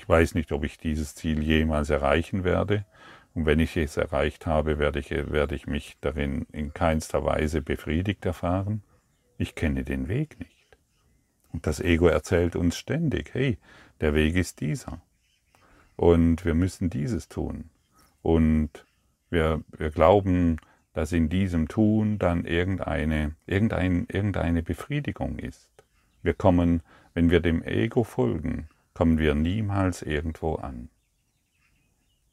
Ich 0.00 0.08
weiß 0.08 0.34
nicht, 0.34 0.50
ob 0.50 0.64
ich 0.64 0.78
dieses 0.78 1.14
Ziel 1.14 1.42
jemals 1.42 1.90
erreichen 1.90 2.42
werde, 2.42 2.86
und 3.34 3.44
wenn 3.44 3.60
ich 3.60 3.76
es 3.76 3.98
erreicht 3.98 4.46
habe, 4.46 4.78
werde 4.78 4.98
ich, 4.98 5.10
werde 5.10 5.54
ich 5.54 5.66
mich 5.66 5.98
darin 6.00 6.46
in 6.52 6.72
keinster 6.72 7.22
Weise 7.22 7.60
befriedigt 7.60 8.24
erfahren. 8.24 8.82
Ich 9.36 9.54
kenne 9.54 9.84
den 9.84 10.08
Weg 10.08 10.40
nicht. 10.40 10.78
Und 11.52 11.66
das 11.66 11.80
Ego 11.80 12.06
erzählt 12.06 12.56
uns 12.56 12.78
ständig, 12.78 13.34
hey, 13.34 13.58
der 14.00 14.14
Weg 14.14 14.36
ist 14.36 14.62
dieser. 14.62 15.02
Und 15.96 16.46
wir 16.46 16.54
müssen 16.54 16.88
dieses 16.88 17.28
tun. 17.28 17.68
Und 18.22 18.86
wir, 19.28 19.62
wir 19.76 19.90
glauben, 19.90 20.56
dass 20.94 21.12
in 21.12 21.28
diesem 21.28 21.68
Tun 21.68 22.18
dann 22.18 22.46
irgendeine, 22.46 23.36
irgendein, 23.46 24.06
irgendeine 24.10 24.62
Befriedigung 24.62 25.38
ist. 25.38 25.68
Wir 26.22 26.32
kommen, 26.32 26.82
wenn 27.12 27.30
wir 27.30 27.40
dem 27.40 27.62
Ego 27.62 28.02
folgen, 28.02 28.66
kommen 29.00 29.16
wir 29.16 29.34
niemals 29.34 30.02
irgendwo 30.02 30.56
an. 30.56 30.90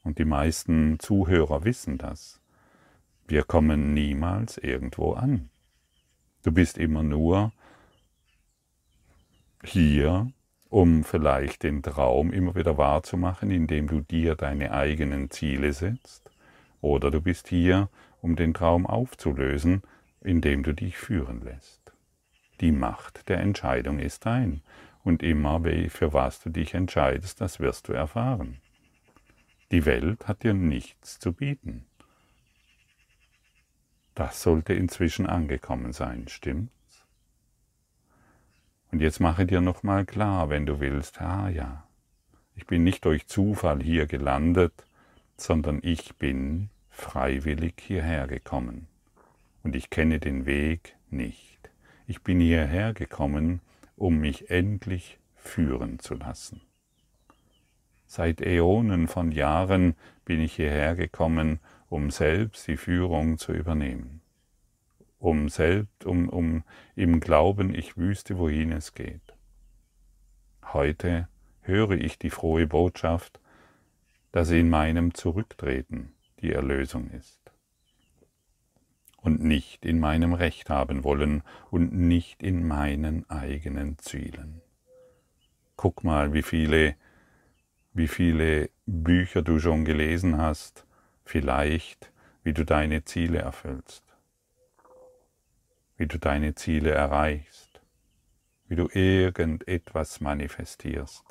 Und 0.04 0.20
die 0.20 0.26
meisten 0.26 1.00
Zuhörer 1.00 1.64
wissen 1.64 1.98
das. 1.98 2.42
Wir 3.26 3.44
kommen 3.44 3.94
niemals 3.94 4.58
irgendwo 4.58 5.14
an. 5.14 5.50
Du 6.44 6.52
bist 6.52 6.78
immer 6.78 7.04
nur 7.04 7.54
hier, 9.64 10.30
um 10.68 11.06
vielleicht 11.06 11.64
den 11.64 11.84
Traum 11.84 12.34
immer 12.34 12.54
wieder 12.56 12.78
wahrzumachen, 12.78 13.50
indem 13.50 13.88
du 13.88 14.02
dir 14.02 14.36
deine 14.36 14.74
eigenen 14.74 15.32
Ziele 15.32 15.72
setzt 15.72 16.30
oder 16.82 17.12
du 17.12 17.22
bist 17.22 17.48
hier, 17.48 17.88
um 18.22 18.36
den 18.36 18.54
Traum 18.54 18.86
aufzulösen, 18.86 19.84
indem 20.20 20.64
du 20.64 20.74
dich 20.74 20.98
führen 20.98 21.40
lässt. 21.40 21.94
Die 22.60 22.74
Macht 22.74 23.30
der 23.30 23.40
Entscheidung 23.40 24.00
ist 24.00 24.26
dein. 24.26 24.62
Und 25.04 25.24
immer, 25.24 25.62
für 25.90 26.14
was 26.14 26.42
du 26.42 26.50
dich 26.50 26.74
entscheidest, 26.74 27.40
das 27.40 27.60
wirst 27.60 27.88
du 27.88 27.94
erfahren. 27.94 28.58
Die 29.72 29.86
Welt 29.86 30.28
hat 30.28 30.44
dir 30.44 30.54
nichts 30.54 31.20
zu 31.20 31.34
bieten. 31.34 31.86
Das 34.16 34.42
sollte 34.42 34.74
inzwischen 34.74 35.28
angekommen 35.28 35.94
sein, 35.94 36.28
stimmt's? 36.28 36.72
Und 38.92 39.02
jetzt 39.02 39.20
mache 39.20 39.46
dir 39.46 39.62
nochmal 39.62 40.06
klar, 40.06 40.50
wenn 40.50 40.66
du 40.66 40.80
willst, 40.80 41.22
ah 41.22 41.50
ja, 41.50 41.88
ich 42.56 42.66
bin 42.66 42.84
nicht 42.84 43.06
durch 43.06 43.28
Zufall 43.28 43.84
hier 43.84 44.08
gelandet, 44.08 44.86
sondern 45.36 45.80
ich 45.84 46.16
bin 46.16 46.70
freiwillig 46.90 47.76
hierher 47.80 48.28
gekommen. 48.28 48.88
Und 49.64 49.76
ich 49.76 49.90
kenne 49.90 50.20
den 50.20 50.46
Weg 50.46 50.96
nicht. 51.10 51.70
Ich 52.08 52.24
bin 52.24 52.40
hierher 52.40 52.94
gekommen, 52.94 53.62
um 53.98 54.20
mich 54.20 54.50
endlich 54.50 55.20
führen 55.36 56.00
zu 56.00 56.14
lassen. 56.14 56.62
Seit 58.06 58.40
Äonen 58.40 59.10
von 59.10 59.34
Jahren 59.34 59.96
bin 60.24 60.40
ich 60.40 60.56
hierher 60.56 60.96
gekommen, 60.96 61.60
um 61.90 62.10
selbst 62.10 62.68
die 62.68 62.78
Führung 62.78 63.38
zu 63.38 63.52
übernehmen, 63.52 64.22
um 65.20 65.50
selbst, 65.50 66.06
um, 66.06 66.30
um 66.30 66.64
im 66.96 67.20
Glauben, 67.20 67.76
ich 67.76 67.98
wüsste, 67.98 68.38
wohin 68.38 68.72
es 68.72 68.94
geht. 68.94 69.34
Heute 70.74 71.28
höre 71.62 71.92
ich 71.92 72.18
die 72.18 72.30
frohe 72.30 72.68
Botschaft, 72.68 73.42
dass 74.32 74.52
in 74.52 74.70
meinem 74.70 75.14
Zurücktreten 75.14 76.14
die 76.42 76.54
Erlösung 76.54 77.10
ist. 77.12 77.47
Und 79.28 79.44
nicht 79.44 79.86
in 79.86 80.00
meinem 80.00 80.32
Recht 80.32 80.70
haben 80.70 81.04
wollen 81.04 81.44
und 81.70 81.92
nicht 81.92 82.42
in 82.42 82.66
meinen 82.66 83.30
eigenen 83.30 83.98
Zielen. 83.98 84.62
Guck 85.76 86.06
mal, 86.06 86.32
wie 86.32 86.44
viele, 86.44 86.96
wie 87.92 88.08
viele 88.08 88.70
Bücher 88.86 89.42
du 89.42 89.60
schon 89.60 89.84
gelesen 89.84 90.38
hast, 90.38 90.88
vielleicht, 91.26 92.14
wie 92.44 92.54
du 92.54 92.64
deine 92.64 93.04
Ziele 93.04 93.40
erfüllst, 93.40 94.06
wie 95.98 96.08
du 96.08 96.18
deine 96.20 96.56
Ziele 96.56 96.92
erreichst, 96.92 97.82
wie 98.70 98.78
du 98.78 98.88
irgendetwas 98.94 100.22
manifestierst 100.22 101.26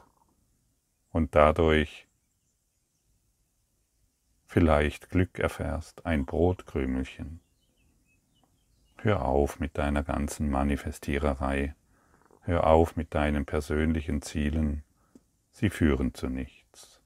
und 1.13 1.35
dadurch 1.35 2.07
vielleicht 4.45 5.09
Glück 5.09 5.39
erfährst, 5.39 6.05
ein 6.05 6.27
Brotkrümelchen. 6.27 7.41
Hör 8.99 9.25
auf 9.25 9.61
mit 9.61 9.79
deiner 9.79 10.03
ganzen 10.03 10.51
Manifestiererei, 10.51 11.75
hör 12.41 12.67
auf 12.67 12.97
mit 12.97 13.15
deinen 13.15 13.45
persönlichen 13.45 14.23
Zielen, 14.23 14.83
sie 15.53 15.71
führen 15.71 16.15
zu 16.15 16.29
nichts. 16.29 17.01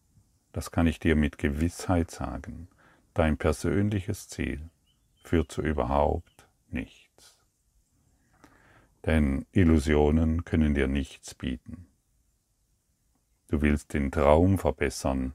Das 0.52 0.70
kann 0.70 0.86
ich 0.86 0.98
dir 0.98 1.16
mit 1.16 1.38
Gewissheit 1.38 2.10
sagen. 2.10 2.68
Dein 3.14 3.36
persönliches 3.36 4.28
Ziel 4.28 4.70
führt 5.22 5.50
zu 5.52 5.62
überhaupt 5.62 6.48
nichts. 6.70 7.36
Denn 9.04 9.46
Illusionen 9.52 10.44
können 10.44 10.74
dir 10.74 10.88
nichts 10.88 11.34
bieten. 11.34 11.86
Du 13.48 13.62
willst 13.62 13.94
den 13.94 14.12
Traum 14.12 14.58
verbessern, 14.58 15.34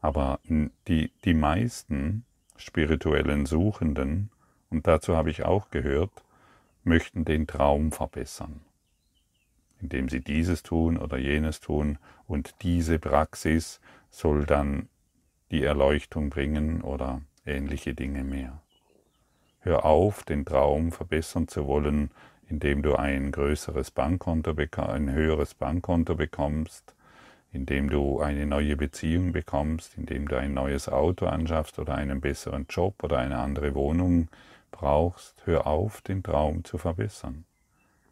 aber 0.00 0.40
die, 0.86 1.12
die 1.24 1.34
meisten 1.34 2.24
spirituellen 2.56 3.46
Suchenden, 3.46 4.30
und 4.74 4.88
dazu 4.88 5.16
habe 5.16 5.30
ich 5.30 5.44
auch 5.44 5.70
gehört, 5.70 6.10
möchten 6.82 7.24
den 7.24 7.46
Traum 7.46 7.92
verbessern, 7.92 8.60
indem 9.80 10.08
sie 10.08 10.20
dieses 10.20 10.64
tun 10.64 10.98
oder 10.98 11.16
jenes 11.16 11.60
tun, 11.60 11.98
und 12.26 12.56
diese 12.62 12.98
Praxis 12.98 13.80
soll 14.10 14.46
dann 14.46 14.88
die 15.52 15.62
Erleuchtung 15.62 16.28
bringen 16.28 16.82
oder 16.82 17.20
ähnliche 17.46 17.94
Dinge 17.94 18.24
mehr. 18.24 18.60
Hör 19.60 19.84
auf, 19.84 20.24
den 20.24 20.44
Traum 20.44 20.90
verbessern 20.90 21.46
zu 21.46 21.68
wollen, 21.68 22.10
indem 22.48 22.82
du 22.82 22.96
ein 22.96 23.30
größeres 23.30 23.92
Bankkonto, 23.92 24.54
ein 24.82 25.12
höheres 25.12 25.54
Bankkonto 25.54 26.16
bekommst, 26.16 26.96
indem 27.52 27.88
du 27.88 28.20
eine 28.20 28.44
neue 28.46 28.76
Beziehung 28.76 29.30
bekommst, 29.30 29.96
indem 29.96 30.26
du 30.26 30.36
ein 30.36 30.52
neues 30.52 30.88
Auto 30.88 31.26
anschaffst 31.26 31.78
oder 31.78 31.94
einen 31.94 32.20
besseren 32.20 32.66
Job 32.68 33.04
oder 33.04 33.18
eine 33.18 33.38
andere 33.38 33.76
Wohnung 33.76 34.28
brauchst, 34.74 35.46
hör 35.46 35.66
auf, 35.66 36.02
den 36.02 36.22
Traum 36.22 36.64
zu 36.64 36.78
verbessern. 36.78 37.44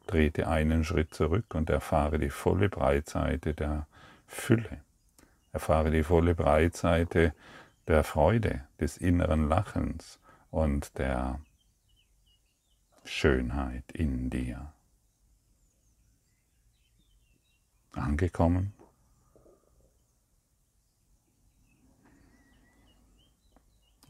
Trete 0.06 0.48
einen 0.48 0.84
Schritt 0.84 1.12
zurück 1.14 1.54
und 1.54 1.70
erfahre 1.70 2.18
die 2.18 2.30
volle 2.30 2.68
Breitseite 2.68 3.54
der 3.54 3.86
Fülle. 4.26 4.80
Erfahre 5.52 5.90
die 5.90 6.04
volle 6.04 6.34
Breitseite 6.34 7.34
der 7.88 8.04
Freude, 8.04 8.66
des 8.80 8.96
inneren 8.96 9.48
Lachens 9.48 10.20
und 10.50 10.98
der 10.98 11.40
Schönheit 13.04 13.90
in 13.92 14.30
dir. 14.30 14.72
Angekommen? 17.92 18.72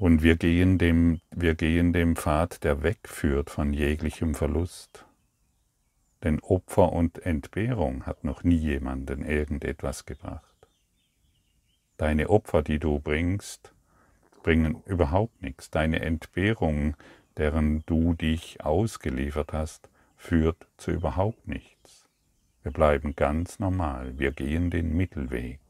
Und 0.03 0.25
wir 0.25 0.35
gehen, 0.35 0.79
dem, 0.79 1.21
wir 1.31 1.55
gehen 1.55 1.93
dem 1.93 2.17
Pfad, 2.17 2.65
der 2.65 2.83
wegführt 2.83 3.51
von 3.51 3.73
jeglichem 3.73 4.35
Verlust. 4.35 5.07
Denn 6.25 6.41
Opfer 6.41 6.93
und 6.93 7.25
Entbehrung 7.25 8.05
hat 8.05 8.25
noch 8.25 8.43
nie 8.43 8.57
jemanden 8.57 9.25
irgendetwas 9.25 10.05
gebracht. 10.05 10.57
Deine 11.99 12.31
Opfer, 12.31 12.65
die 12.65 12.81
du 12.81 12.99
bringst, 12.99 13.73
bringen 14.43 14.83
überhaupt 14.87 15.41
nichts. 15.41 15.71
Deine 15.71 16.01
Entbehrung, 16.01 16.97
deren 17.37 17.85
du 17.87 18.15
dich 18.15 18.61
ausgeliefert 18.61 19.53
hast, 19.53 19.88
führt 20.17 20.67
zu 20.79 20.91
überhaupt 20.91 21.47
nichts. 21.47 22.09
Wir 22.65 22.73
bleiben 22.73 23.15
ganz 23.15 23.61
normal, 23.61 24.19
wir 24.19 24.33
gehen 24.33 24.69
den 24.71 24.97
Mittelweg 24.97 25.61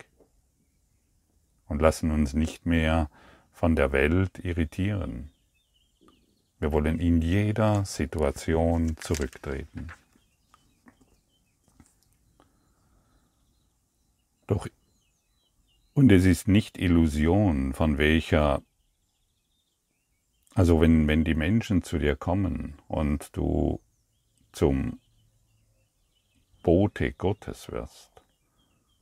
und 1.69 1.83
lassen 1.83 2.11
uns 2.11 2.33
nicht 2.33 2.65
mehr 2.65 3.11
von 3.63 3.77
der 3.77 3.93
Welt 3.93 4.41
irritieren. 4.41 5.31
Wir 6.59 6.73
wollen 6.73 6.99
in 6.99 7.23
jeder 7.23 7.85
Situation 7.85 8.97
zurücktreten. 8.97 9.87
Doch, 14.49 14.67
und 15.95 16.11
es 16.11 16.25
ist 16.25 16.49
nicht 16.49 16.77
Illusion, 16.77 17.73
von 17.73 17.99
welcher 17.99 18.63
Also 20.57 20.81
wenn, 20.81 21.07
wenn 21.07 21.23
die 21.23 21.37
Menschen 21.37 21.85
zu 21.85 22.01
dir 22.01 22.17
kommen 22.17 22.83
und 22.89 23.29
du 23.37 23.81
zum 24.51 24.99
Bote 26.65 27.13
Gottes 27.13 27.71
wirst, 27.71 28.11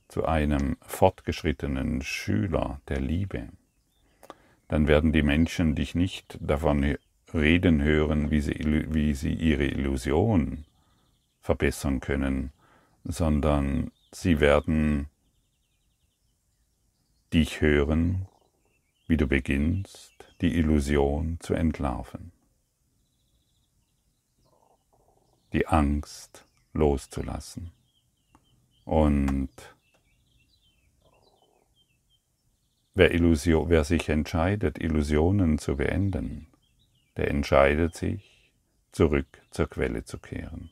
zu 0.07 0.25
einem 0.25 0.77
fortgeschrittenen 0.81 2.03
Schüler 2.03 2.79
der 2.87 2.99
Liebe, 2.99 3.49
dann 4.71 4.87
werden 4.87 5.11
die 5.11 5.21
Menschen 5.21 5.75
dich 5.75 5.95
nicht 5.95 6.37
davon 6.39 6.95
reden 7.33 7.81
hören, 7.81 8.31
wie 8.31 8.39
sie, 8.39 8.85
wie 8.93 9.13
sie 9.13 9.33
ihre 9.33 9.65
Illusion 9.65 10.63
verbessern 11.41 11.99
können, 11.99 12.53
sondern 13.03 13.91
sie 14.13 14.39
werden 14.39 15.09
dich 17.33 17.59
hören, 17.59 18.29
wie 19.07 19.17
du 19.17 19.27
beginnst, 19.27 20.13
die 20.39 20.55
Illusion 20.55 21.37
zu 21.41 21.53
entlarven, 21.53 22.31
die 25.51 25.67
Angst 25.67 26.45
loszulassen. 26.71 27.73
Und 28.85 29.49
wer, 32.93 33.13
Illusion, 33.13 33.69
wer 33.69 33.83
sich 33.83 34.09
entscheidet, 34.09 34.79
Illusionen 34.79 35.57
zu 35.57 35.77
beenden, 35.77 36.47
der 37.17 37.29
entscheidet 37.29 37.95
sich, 37.95 38.51
zurück 38.91 39.41
zur 39.51 39.69
Quelle 39.69 40.03
zu 40.03 40.19
kehren. 40.19 40.69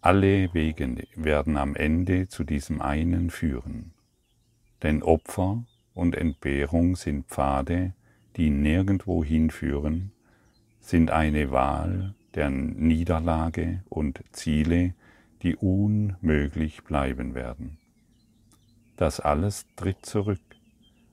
Alle 0.00 0.52
Wege 0.54 1.06
werden 1.16 1.56
am 1.56 1.74
Ende 1.74 2.28
zu 2.28 2.44
diesem 2.44 2.80
einen 2.80 3.30
führen, 3.30 3.92
denn 4.82 5.02
Opfer 5.02 5.64
und 5.94 6.14
Entbehrung 6.14 6.96
sind 6.96 7.26
Pfade, 7.26 7.94
die 8.36 8.50
nirgendwo 8.50 9.24
hinführen, 9.24 10.12
sind 10.80 11.10
eine 11.10 11.50
Wahl 11.50 12.14
der 12.34 12.50
Niederlage 12.50 13.82
und 13.88 14.22
Ziele, 14.30 14.94
die 15.42 15.56
unmöglich 15.56 16.84
bleiben 16.84 17.34
werden. 17.34 17.78
Das 18.98 19.20
alles 19.20 19.64
tritt 19.76 20.04
zurück, 20.04 20.40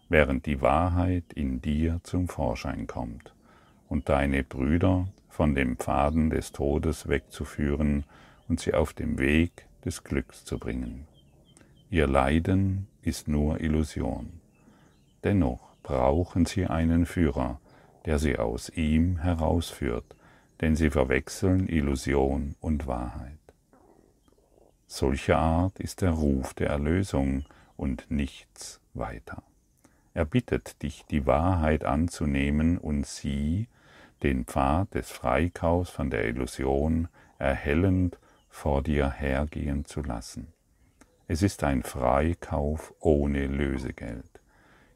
während 0.09 0.47
die 0.47 0.59
Wahrheit 0.59 1.31
in 1.35 1.61
dir 1.61 1.99
zum 2.01 2.27
Vorschein 2.27 2.87
kommt 2.87 3.35
und 3.87 4.09
deine 4.09 4.43
Brüder 4.43 5.07
von 5.29 5.53
dem 5.53 5.77
Pfaden 5.77 6.31
des 6.31 6.51
Todes 6.51 7.07
wegzuführen 7.07 8.03
und 8.47 8.59
sie 8.59 8.73
auf 8.73 8.93
dem 8.93 9.19
Weg 9.19 9.67
des 9.85 10.03
Glücks 10.03 10.45
zu 10.45 10.57
bringen. 10.57 11.05
Ihr 11.91 12.07
Leiden 12.07 12.87
ist 13.03 13.27
nur 13.27 13.61
Illusion. 13.61 14.41
Dennoch 15.23 15.75
brauchen 15.83 16.47
sie 16.47 16.65
einen 16.65 17.05
Führer, 17.05 17.59
der 18.05 18.17
sie 18.17 18.39
aus 18.39 18.69
ihm 18.69 19.19
herausführt, 19.19 20.15
denn 20.59 20.75
sie 20.75 20.89
verwechseln 20.89 21.69
Illusion 21.69 22.55
und 22.61 22.87
Wahrheit. 22.87 23.37
Solcher 24.87 25.37
Art 25.37 25.79
ist 25.79 26.01
der 26.01 26.11
Ruf 26.11 26.55
der 26.55 26.69
Erlösung 26.69 27.45
und 27.77 28.09
nichts 28.09 28.79
weiter. 28.93 29.43
Er 30.13 30.25
bittet 30.25 30.81
dich, 30.81 31.05
die 31.05 31.25
Wahrheit 31.25 31.83
anzunehmen 31.83 32.77
und 32.77 33.05
sie, 33.05 33.67
den 34.23 34.45
Pfad 34.45 34.93
des 34.93 35.11
Freikaufs 35.11 35.89
von 35.89 36.09
der 36.09 36.25
Illusion 36.27 37.09
erhellend 37.37 38.17
vor 38.49 38.81
dir 38.81 39.11
hergehen 39.11 39.83
zu 39.85 40.01
lassen. 40.01 40.53
Es 41.27 41.41
ist 41.41 41.63
ein 41.63 41.83
Freikauf 41.83 42.93
ohne 42.99 43.47
Lösegeld. 43.47 44.41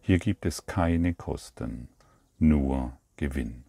Hier 0.02 0.20
gibt 0.20 0.46
es 0.46 0.66
keine 0.66 1.14
Kosten, 1.14 1.90
nur 2.38 2.98
Gewinn. 3.18 3.66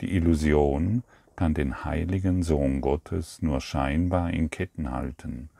Die 0.00 0.16
Illusion 0.16 1.04
kann 1.36 1.54
den 1.54 1.84
heiligen 1.84 2.42
Sohn 2.42 2.80
Gottes 2.80 3.40
nur 3.42 3.60
scheinbar 3.60 4.30
in 4.30 4.50
Ketten 4.50 4.90
halten. 4.90 5.50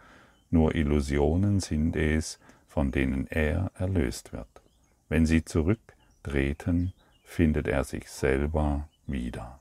Nur 0.51 0.75
Illusionen 0.75 1.61
sind 1.61 1.95
es, 1.95 2.41
von 2.71 2.93
denen 2.93 3.27
er 3.27 3.73
erlöst 3.75 4.33
wird. 4.33 4.63
Wenn 5.09 5.27
sie 5.27 5.45
zurücktreten, 5.45 6.93
findet 7.25 7.67
er 7.67 7.83
sich 7.83 8.09
selber 8.09 8.89
wieder. 9.09 9.61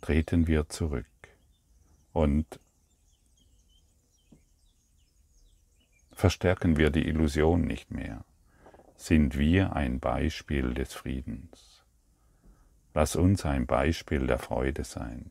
Treten 0.00 0.48
wir 0.48 0.68
zurück. 0.68 1.06
Und 2.12 2.58
verstärken 6.10 6.76
wir 6.76 6.90
die 6.90 7.06
Illusion 7.06 7.62
nicht 7.62 7.92
mehr, 7.92 8.24
sind 8.96 9.38
wir 9.38 9.76
ein 9.76 10.00
Beispiel 10.00 10.74
des 10.74 10.94
Friedens. 10.94 11.84
Lass 12.92 13.14
uns 13.14 13.46
ein 13.46 13.66
Beispiel 13.66 14.26
der 14.26 14.38
Freude 14.40 14.82
sein. 14.82 15.30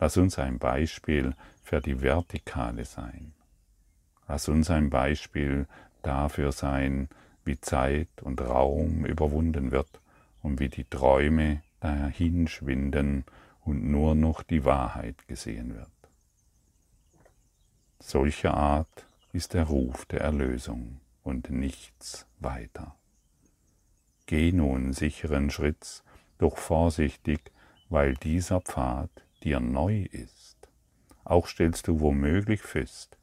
Lass 0.00 0.16
uns 0.16 0.40
ein 0.40 0.58
Beispiel 0.58 1.36
für 1.62 1.80
die 1.80 2.02
Vertikale 2.02 2.84
sein. 2.84 3.32
Lass 4.28 4.48
uns 4.48 4.70
ein 4.70 4.90
Beispiel 4.90 5.66
dafür 6.02 6.52
sein, 6.52 7.08
wie 7.44 7.60
Zeit 7.60 8.08
und 8.22 8.40
Raum 8.40 9.04
überwunden 9.04 9.70
wird 9.70 10.00
und 10.42 10.60
wie 10.60 10.68
die 10.68 10.84
Träume 10.84 11.62
dahinschwinden 11.80 13.24
und 13.64 13.84
nur 13.84 14.14
noch 14.14 14.42
die 14.42 14.64
Wahrheit 14.64 15.26
gesehen 15.28 15.74
wird. 15.74 15.88
Solcher 18.00 18.54
Art 18.54 19.06
ist 19.32 19.54
der 19.54 19.64
Ruf 19.64 20.04
der 20.06 20.20
Erlösung 20.20 21.00
und 21.22 21.50
nichts 21.50 22.26
weiter. 22.40 22.96
Geh 24.26 24.52
nun 24.52 24.92
sicheren 24.92 25.50
Schritts, 25.50 26.02
doch 26.38 26.58
vorsichtig, 26.58 27.52
weil 27.88 28.14
dieser 28.14 28.60
Pfad 28.60 29.10
dir 29.42 29.60
neu 29.60 30.02
ist. 30.10 30.56
Auch 31.24 31.46
stellst 31.46 31.88
du 31.88 32.00
womöglich 32.00 32.62
fest, 32.62 33.16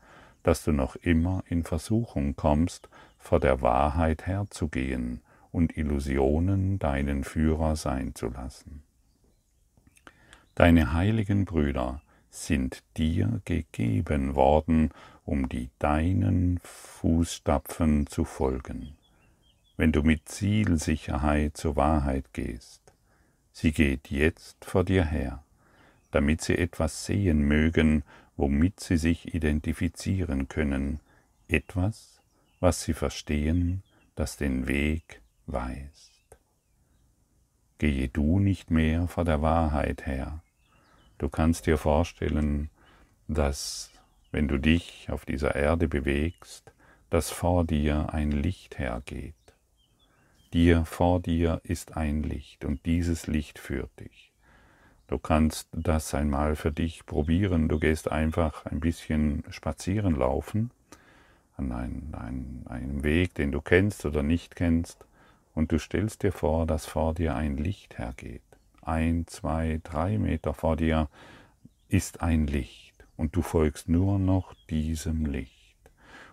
dass 0.50 0.64
du 0.64 0.72
noch 0.72 0.96
immer 0.96 1.44
in 1.48 1.64
Versuchung 1.64 2.36
kommst, 2.36 2.90
vor 3.20 3.40
der 3.40 3.62
Wahrheit 3.62 4.26
herzugehen 4.26 5.22
und 5.52 5.78
Illusionen 5.78 6.80
deinen 6.80 7.24
Führer 7.24 7.76
sein 7.76 8.16
zu 8.16 8.30
lassen. 8.30 8.82
Deine 10.56 10.94
heiligen 10.94 11.46
Brüder 11.46 12.02
sind 12.32 12.82
dir 12.98 13.42
gegeben 13.46 14.34
worden, 14.34 14.90
um 15.24 15.50
die 15.50 15.70
deinen 15.78 16.60
Fußstapfen 16.64 18.08
zu 18.08 18.26
folgen, 18.26 18.98
wenn 19.78 19.92
du 19.92 20.02
mit 20.02 20.28
Zielsicherheit 20.28 21.58
zur 21.58 21.76
Wahrheit 21.76 22.34
gehst. 22.34 22.82
Sie 23.52 23.72
geht 23.72 24.10
jetzt 24.10 24.66
vor 24.66 24.84
dir 24.84 25.06
her, 25.06 25.44
damit 26.10 26.42
sie 26.42 26.58
etwas 26.58 27.06
sehen 27.06 27.42
mögen, 27.42 28.04
womit 28.40 28.80
sie 28.80 28.98
sich 28.98 29.34
identifizieren 29.34 30.48
können, 30.48 31.00
etwas, 31.48 32.22
was 32.60 32.82
sie 32.82 32.94
verstehen, 32.94 33.84
das 34.16 34.38
den 34.38 34.68
Weg 34.68 35.22
weist. 35.46 36.38
Gehe 37.78 38.08
du 38.08 38.40
nicht 38.40 38.72
mehr 38.72 39.08
vor 39.08 39.26
der 39.26 39.42
Wahrheit 39.42 40.06
her, 40.06 40.42
Du 41.20 41.28
kannst 41.28 41.66
dir 41.66 41.78
vorstellen, 41.78 42.70
dass 43.28 43.92
wenn 44.32 44.48
du 44.48 44.58
dich 44.58 45.10
auf 45.10 45.26
dieser 45.26 45.54
Erde 45.54 45.90
bewegst, 45.90 46.72
dass 47.10 47.30
vor 47.30 47.66
dir 47.66 48.14
ein 48.14 48.32
Licht 48.32 48.80
hergeht. 48.80 49.36
Dir 50.54 50.86
vor 50.86 51.20
dir 51.20 51.60
ist 51.64 51.98
ein 51.98 52.24
Licht 52.24 52.64
und 52.64 52.86
dieses 52.86 53.28
Licht 53.28 53.60
führt 53.60 53.92
dich. 54.00 54.29
Du 55.10 55.18
kannst 55.18 55.68
das 55.74 56.14
einmal 56.14 56.56
für 56.56 56.72
dich 56.72 57.06
probieren. 57.06 57.68
Du 57.68 57.80
gehst 57.80 58.12
einfach 58.12 58.66
ein 58.66 58.80
bisschen 58.80 59.44
spazieren 59.50 60.16
laufen 60.16 60.72
an 61.58 61.72
einen, 61.72 62.16
einen, 62.16 62.66
einem 62.68 63.04
Weg, 63.04 63.36
den 63.36 63.52
du 63.52 63.60
kennst 63.62 64.06
oder 64.06 64.24
nicht 64.24 64.56
kennst, 64.56 65.06
und 65.56 65.74
du 65.74 65.80
stellst 65.80 66.24
dir 66.24 66.32
vor, 66.32 66.66
dass 66.66 66.86
vor 66.86 67.14
dir 67.14 67.36
ein 67.36 67.58
Licht 67.58 67.98
hergeht 67.98 68.44
ein, 68.90 69.28
zwei, 69.28 69.80
drei 69.84 70.18
Meter 70.18 70.54
vor 70.54 70.76
dir 70.76 71.10
ist 71.88 72.22
ein 72.22 72.48
Licht 72.48 73.06
und 73.18 73.36
du 73.36 73.42
folgst 73.42 73.88
nur 73.88 74.20
noch 74.20 74.54
diesem 74.70 75.26
Licht 75.26 75.78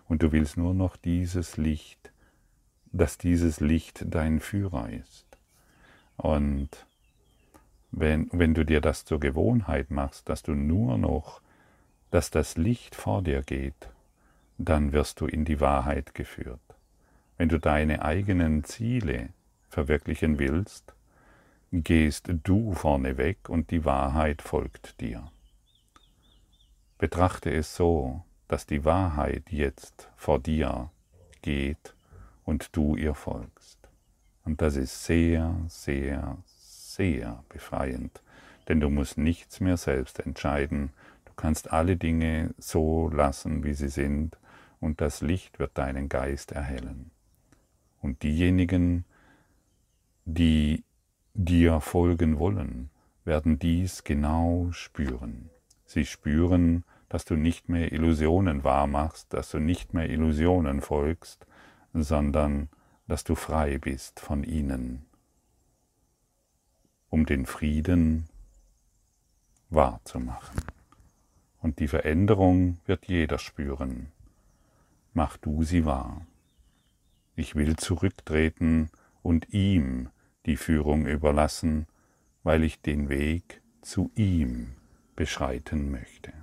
und 0.07 0.23
du 0.23 0.31
willst 0.31 0.57
nur 0.57 0.73
noch 0.73 0.95
dieses 0.95 1.57
Licht, 1.57 2.11
dass 2.91 3.17
dieses 3.17 3.59
Licht 3.59 4.05
dein 4.07 4.39
Führer 4.39 4.89
ist. 4.89 5.25
Und 6.15 6.69
wenn, 7.91 8.29
wenn 8.31 8.53
du 8.53 8.65
dir 8.65 8.81
das 8.81 9.05
zur 9.05 9.19
Gewohnheit 9.19 9.91
machst, 9.91 10.29
dass 10.29 10.43
du 10.43 10.53
nur 10.53 10.97
noch, 10.97 11.41
dass 12.11 12.29
das 12.29 12.57
Licht 12.57 12.95
vor 12.95 13.21
dir 13.21 13.41
geht, 13.41 13.89
dann 14.57 14.91
wirst 14.91 15.21
du 15.21 15.25
in 15.25 15.45
die 15.45 15.59
Wahrheit 15.59 16.13
geführt. 16.13 16.59
Wenn 17.37 17.49
du 17.49 17.59
deine 17.59 18.01
eigenen 18.03 18.63
Ziele 18.63 19.29
verwirklichen 19.69 20.39
willst, 20.39 20.93
gehst 21.71 22.29
du 22.43 22.73
vorneweg 22.73 23.49
und 23.49 23.71
die 23.71 23.85
Wahrheit 23.85 24.41
folgt 24.41 24.99
dir. 25.01 25.31
Betrachte 26.97 27.51
es 27.51 27.75
so, 27.75 28.23
dass 28.47 28.65
die 28.65 28.85
Wahrheit 28.85 29.51
jetzt 29.51 30.09
vor 30.15 30.39
dir 30.39 30.89
geht 31.41 31.93
und 32.45 32.75
du 32.75 32.95
ihr 32.95 33.13
folgst. 33.13 33.77
Und 34.45 34.61
das 34.61 34.77
ist 34.77 35.03
sehr, 35.03 35.55
sehr, 35.67 36.37
sehr 36.97 37.43
befreiend, 37.49 38.21
denn 38.67 38.79
du 38.79 38.89
musst 38.89 39.17
nichts 39.17 39.59
mehr 39.59 39.77
selbst 39.77 40.19
entscheiden. 40.19 40.91
Du 41.25 41.31
kannst 41.35 41.71
alle 41.71 41.95
Dinge 41.95 42.53
so 42.57 43.09
lassen, 43.09 43.63
wie 43.63 43.73
sie 43.73 43.89
sind, 43.89 44.37
und 44.79 45.01
das 45.01 45.21
Licht 45.21 45.59
wird 45.59 45.77
deinen 45.77 46.09
Geist 46.09 46.51
erhellen. 46.51 47.11
Und 48.01 48.21
diejenigen, 48.21 49.05
die 50.25 50.83
dir 51.33 51.81
folgen 51.81 52.37
wollen, 52.37 52.89
werden 53.23 53.57
dies 53.59 54.03
genau 54.03 54.67
spüren. 54.71 55.49
Sie 55.85 56.05
spüren, 56.05 56.83
dass 57.09 57.25
du 57.25 57.35
nicht 57.35 57.69
mehr 57.69 57.91
Illusionen 57.91 58.63
wahrmachst, 58.63 59.33
dass 59.33 59.49
du 59.49 59.59
nicht 59.59 59.93
mehr 59.93 60.09
Illusionen 60.09 60.81
folgst, 60.81 61.47
sondern 61.93 62.69
dass 63.07 63.23
du 63.23 63.35
frei 63.35 63.77
bist 63.77 64.19
von 64.19 64.43
ihnen, 64.43 65.06
um 67.09 67.25
den 67.25 67.45
Frieden 67.45 68.27
wahrzumachen. 69.69 70.61
Und 71.59 71.79
die 71.79 71.87
Veränderung 71.87 72.77
wird 72.85 73.07
jeder 73.07 73.39
spüren. 73.39 74.11
Mach 75.13 75.37
du 75.37 75.63
sie 75.63 75.85
wahr. 75.85 76.25
Ich 77.35 77.55
will 77.55 77.75
zurücktreten 77.75 78.89
und 79.21 79.53
ihm 79.53 80.09
die 80.45 80.57
Führung 80.57 81.05
überlassen, 81.05 81.87
weil 82.43 82.63
ich 82.63 82.81
den 82.81 83.09
Weg 83.09 83.61
zu 83.81 84.11
ihm 84.15 84.75
beschreiten 85.15 85.91
möchte. 85.91 86.33